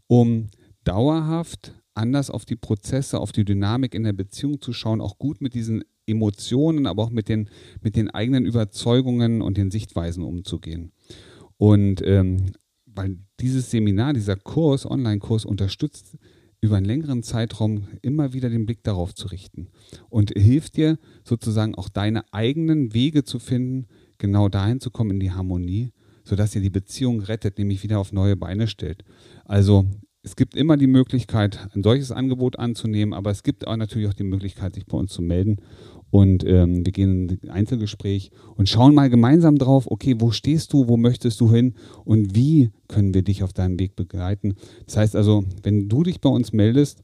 um 0.09 0.49
dauerhaft 0.83 1.73
anders 1.95 2.31
auf 2.31 2.45
die 2.45 2.57
Prozesse, 2.57 3.21
auf 3.21 3.31
die 3.31 3.45
Dynamik 3.45 3.95
in 3.95 4.03
der 4.03 4.13
Beziehung 4.13 4.61
zu 4.61 4.73
schauen, 4.73 5.01
auch 5.01 5.19
gut 5.19 5.41
mit 5.41 5.55
diesen 5.55 5.85
Emotionen, 6.09 6.87
aber 6.87 7.05
auch 7.05 7.11
mit 7.11 7.29
den, 7.29 7.49
mit 7.83 7.97
den 7.97 8.11
eigenen 8.11 8.47
Überzeugungen 8.47 9.43
und 9.43 9.57
den 9.57 9.71
Sichtweisen 9.71 10.23
umzugehen. 10.23 10.93
Und 11.57 12.03
ähm, 12.05 12.53
weil 12.87 13.19
dieses 13.41 13.71
Seminar, 13.71 14.13
dieser 14.13 14.37
Kurs, 14.37 14.89
Online-Kurs 14.89 15.45
unterstützt 15.45 16.17
über 16.61 16.77
einen 16.77 16.87
längeren 16.87 17.23
Zeitraum 17.23 17.87
immer 18.03 18.33
wieder 18.33 18.51
den 18.51 18.67
Blick 18.67 18.83
darauf 18.83 19.15
zu 19.15 19.29
richten 19.29 19.69
und 20.09 20.33
hilft 20.37 20.77
dir 20.77 20.99
sozusagen 21.25 21.75
auch 21.77 21.89
deine 21.89 22.25
eigenen 22.33 22.95
Wege 22.95 23.23
zu 23.23 23.39
finden, 23.39 23.87
genau 24.19 24.49
dahin 24.49 24.81
zu 24.81 24.91
kommen 24.91 25.13
in 25.13 25.21
die 25.21 25.31
Harmonie, 25.31 25.93
sodass 26.25 26.55
ihr 26.57 26.61
die 26.61 26.71
Beziehung 26.71 27.21
rettet, 27.21 27.59
nämlich 27.59 27.83
wieder 27.85 28.01
auf 28.01 28.13
neue 28.13 28.37
Beine 28.37 28.67
stellt. 28.67 29.05
Also 29.45 29.87
es 30.23 30.35
gibt 30.35 30.57
immer 30.57 30.77
die 30.77 30.89
Möglichkeit, 30.89 31.69
ein 31.75 31.83
solches 31.85 32.11
Angebot 32.11 32.59
anzunehmen, 32.59 33.15
aber 33.15 33.31
es 33.31 33.45
gibt 33.45 33.67
auch 33.67 33.77
natürlich 33.77 34.09
auch 34.09 34.15
die 34.15 34.25
Möglichkeit, 34.25 34.75
sich 34.75 34.87
bei 34.87 34.99
uns 34.99 35.13
zu 35.13 35.23
melden. 35.23 35.59
Und 36.11 36.45
ähm, 36.45 36.85
wir 36.87 36.93
gehen 36.93 37.29
in 37.29 37.39
ein 37.43 37.51
Einzelgespräch 37.51 38.31
und 38.57 38.69
schauen 38.69 38.95
mal 38.95 39.11
gemeinsam 39.11 39.59
drauf, 39.59 39.87
okay, 39.91 40.17
wo 40.19 40.31
stehst 40.31 40.73
du, 40.73 40.89
wo 40.89 40.97
möchtest 40.97 41.41
du 41.41 41.51
hin 41.51 41.75
und 42.05 42.35
wie 42.35 42.71
können 42.89 43.13
wir 43.13 43.23
dich 43.23 43.43
auf 43.43 43.53
deinem 43.53 43.79
Weg 43.79 43.95
begleiten. 43.97 44.55
Das 44.87 44.97
heißt 44.97 45.17
also, 45.17 45.45
wenn 45.63 45.89
du 45.89 46.03
dich 46.03 46.21
bei 46.21 46.31
uns 46.31 46.53
meldest, 46.53 47.03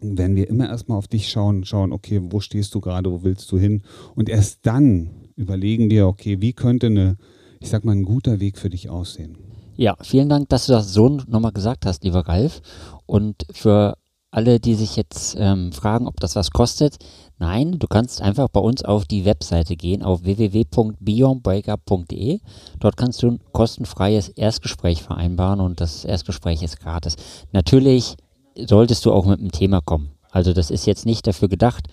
werden 0.00 0.36
wir 0.36 0.48
immer 0.48 0.68
erstmal 0.68 0.98
auf 0.98 1.08
dich 1.08 1.28
schauen, 1.28 1.64
schauen, 1.64 1.92
okay, 1.92 2.20
wo 2.22 2.40
stehst 2.40 2.74
du 2.74 2.80
gerade, 2.80 3.10
wo 3.10 3.22
willst 3.22 3.50
du 3.50 3.58
hin? 3.58 3.82
Und 4.14 4.28
erst 4.28 4.60
dann 4.62 5.10
überlegen 5.36 5.90
wir, 5.90 6.06
okay, 6.06 6.40
wie 6.40 6.52
könnte 6.52 6.86
eine, 6.86 7.16
ich 7.60 7.68
sag 7.68 7.84
mal, 7.84 7.92
ein 7.92 8.04
guter 8.04 8.40
Weg 8.40 8.58
für 8.58 8.70
dich 8.70 8.88
aussehen. 8.88 9.38
Ja, 9.76 9.96
vielen 10.00 10.28
Dank, 10.28 10.48
dass 10.48 10.66
du 10.66 10.72
das 10.72 10.92
so 10.92 11.08
nochmal 11.28 11.52
gesagt 11.52 11.86
hast, 11.86 12.02
lieber 12.02 12.26
Ralf. 12.26 12.62
Und 13.06 13.46
für 13.52 13.96
alle, 14.30 14.60
die 14.60 14.74
sich 14.74 14.96
jetzt 14.96 15.36
ähm, 15.38 15.72
fragen, 15.72 16.06
ob 16.06 16.20
das 16.20 16.36
was 16.36 16.50
kostet, 16.50 16.98
nein, 17.38 17.78
du 17.78 17.86
kannst 17.86 18.20
einfach 18.20 18.48
bei 18.48 18.60
uns 18.60 18.84
auf 18.84 19.06
die 19.06 19.24
Webseite 19.24 19.74
gehen, 19.76 20.02
auf 20.02 20.24
www.beyondbreakup.de. 20.24 22.40
Dort 22.78 22.96
kannst 22.96 23.22
du 23.22 23.28
ein 23.28 23.40
kostenfreies 23.52 24.28
Erstgespräch 24.28 25.02
vereinbaren 25.02 25.60
und 25.60 25.80
das 25.80 26.04
Erstgespräch 26.04 26.62
ist 26.62 26.80
gratis. 26.80 27.16
Natürlich 27.52 28.16
solltest 28.56 29.06
du 29.06 29.12
auch 29.12 29.24
mit 29.24 29.40
einem 29.40 29.52
Thema 29.52 29.80
kommen. 29.80 30.10
Also 30.30 30.52
das 30.52 30.70
ist 30.70 30.84
jetzt 30.86 31.06
nicht 31.06 31.26
dafür 31.26 31.48
gedacht, 31.48 31.86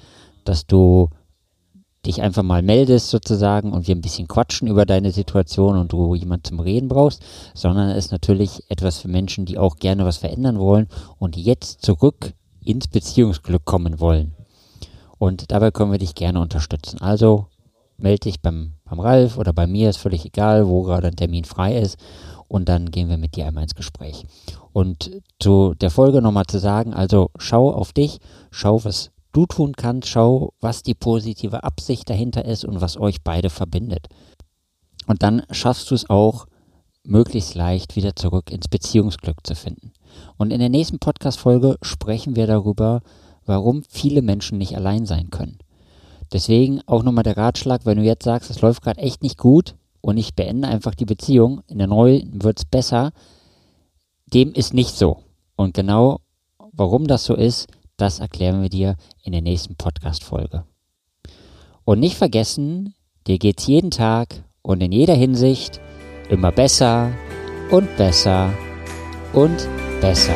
dass 0.43 0.67
du 0.67 1.09
dich 2.05 2.21
einfach 2.21 2.43
mal 2.43 2.61
meldest 2.61 3.09
sozusagen 3.09 3.73
und 3.73 3.87
wir 3.87 3.95
ein 3.95 4.01
bisschen 4.01 4.27
quatschen 4.27 4.67
über 4.67 4.85
deine 4.85 5.11
Situation 5.11 5.77
und 5.77 5.91
du 5.91 6.15
jemand 6.15 6.47
zum 6.47 6.59
Reden 6.59 6.87
brauchst, 6.87 7.23
sondern 7.53 7.89
es 7.89 8.05
ist 8.05 8.11
natürlich 8.11 8.63
etwas 8.69 8.99
für 8.99 9.07
Menschen, 9.07 9.45
die 9.45 9.57
auch 9.57 9.77
gerne 9.77 10.05
was 10.05 10.17
verändern 10.17 10.59
wollen 10.59 10.87
und 11.17 11.35
jetzt 11.35 11.81
zurück 11.81 12.33
ins 12.63 12.87
Beziehungsglück 12.87 13.65
kommen 13.65 13.99
wollen. 13.99 14.33
Und 15.17 15.51
dabei 15.51 15.71
können 15.71 15.91
wir 15.91 15.99
dich 15.99 16.15
gerne 16.15 16.41
unterstützen. 16.41 16.99
Also 16.99 17.47
melde 17.97 18.21
dich 18.21 18.41
beim, 18.41 18.73
beim 18.83 18.99
Ralf 18.99 19.37
oder 19.37 19.53
bei 19.53 19.67
mir, 19.67 19.89
ist 19.89 19.97
völlig 19.97 20.25
egal, 20.25 20.67
wo 20.67 20.83
gerade 20.83 21.07
ein 21.07 21.15
Termin 21.15 21.45
frei 21.45 21.77
ist. 21.77 21.97
Und 22.47 22.69
dann 22.69 22.91
gehen 22.91 23.09
wir 23.09 23.17
mit 23.17 23.35
dir 23.35 23.47
einmal 23.47 23.63
ins 23.63 23.75
Gespräch. 23.75 24.25
Und 24.71 25.11
zu 25.39 25.73
der 25.75 25.89
Folge 25.89 26.21
nochmal 26.21 26.45
zu 26.45 26.59
sagen, 26.59 26.93
also 26.93 27.29
schau 27.37 27.71
auf 27.71 27.93
dich, 27.93 28.19
schau, 28.51 28.83
was 28.83 29.11
du 29.35 29.45
tun 29.45 29.73
kannst. 29.75 30.07
Schau, 30.07 30.53
was 30.61 30.83
die 30.83 30.93
positive 30.93 31.63
Absicht 31.63 32.09
dahinter 32.09 32.45
ist 32.45 32.65
und 32.65 32.81
was 32.81 32.97
euch 32.97 33.21
beide 33.23 33.49
verbindet. 33.49 34.07
Und 35.07 35.23
dann 35.23 35.43
schaffst 35.51 35.91
du 35.91 35.95
es 35.95 36.09
auch, 36.09 36.47
möglichst 37.03 37.53
leicht 37.53 37.95
wieder 37.95 38.15
zurück 38.15 38.51
ins 38.51 38.67
Beziehungsglück 38.67 39.45
zu 39.45 39.55
finden. 39.55 39.93
Und 40.37 40.51
in 40.51 40.59
der 40.59 40.69
nächsten 40.69 40.99
Podcast-Folge 40.99 41.77
sprechen 41.81 42.35
wir 42.35 42.47
darüber, 42.47 43.01
warum 43.45 43.83
viele 43.89 44.21
Menschen 44.21 44.57
nicht 44.57 44.75
allein 44.75 45.05
sein 45.05 45.29
können. 45.29 45.59
Deswegen 46.33 46.81
auch 46.87 47.03
nochmal 47.03 47.23
der 47.23 47.37
Ratschlag, 47.37 47.85
wenn 47.85 47.97
du 47.97 48.03
jetzt 48.03 48.23
sagst, 48.23 48.49
es 48.49 48.61
läuft 48.61 48.81
gerade 48.81 49.01
echt 49.01 49.21
nicht 49.21 49.37
gut 49.37 49.75
und 50.01 50.17
ich 50.17 50.33
beende 50.33 50.67
einfach 50.67 50.95
die 50.95 51.05
Beziehung, 51.05 51.61
in 51.67 51.77
der 51.77 51.87
neuen 51.87 52.43
wird 52.43 52.59
es 52.59 52.65
besser, 52.65 53.11
dem 54.33 54.53
ist 54.53 54.73
nicht 54.73 54.95
so. 54.95 55.19
Und 55.55 55.75
genau 55.75 56.21
warum 56.71 57.05
das 57.05 57.25
so 57.25 57.35
ist, 57.35 57.67
das 57.97 58.19
erklären 58.19 58.61
wir 58.61 58.69
dir 58.69 58.95
in 59.23 59.31
der 59.31 59.41
nächsten 59.41 59.75
Podcast-Folge. 59.75 60.65
Und 61.83 61.99
nicht 61.99 62.17
vergessen, 62.17 62.95
dir 63.27 63.37
geht's 63.37 63.67
jeden 63.67 63.91
Tag 63.91 64.43
und 64.61 64.81
in 64.81 64.91
jeder 64.91 65.13
Hinsicht 65.13 65.79
immer 66.29 66.51
besser 66.51 67.11
und 67.69 67.95
besser 67.97 68.51
und 69.33 69.67
besser. 70.01 70.35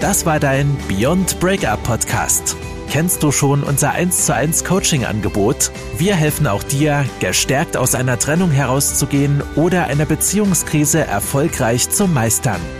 Das 0.00 0.24
war 0.24 0.40
dein 0.40 0.76
Beyond 0.88 1.38
Breakup 1.40 1.82
Podcast. 1.82 2.56
Kennst 2.88 3.22
du 3.22 3.30
schon 3.30 3.62
unser 3.62 3.92
1 3.92 4.26
zu 4.26 4.34
1 4.34 4.64
Coaching 4.64 5.04
Angebot? 5.04 5.70
Wir 5.96 6.16
helfen 6.16 6.46
auch 6.46 6.62
dir, 6.62 7.04
gestärkt 7.20 7.76
aus 7.76 7.94
einer 7.94 8.18
Trennung 8.18 8.50
herauszugehen 8.50 9.42
oder 9.54 9.84
eine 9.84 10.06
Beziehungskrise 10.06 11.06
erfolgreich 11.06 11.90
zu 11.90 12.08
meistern. 12.08 12.60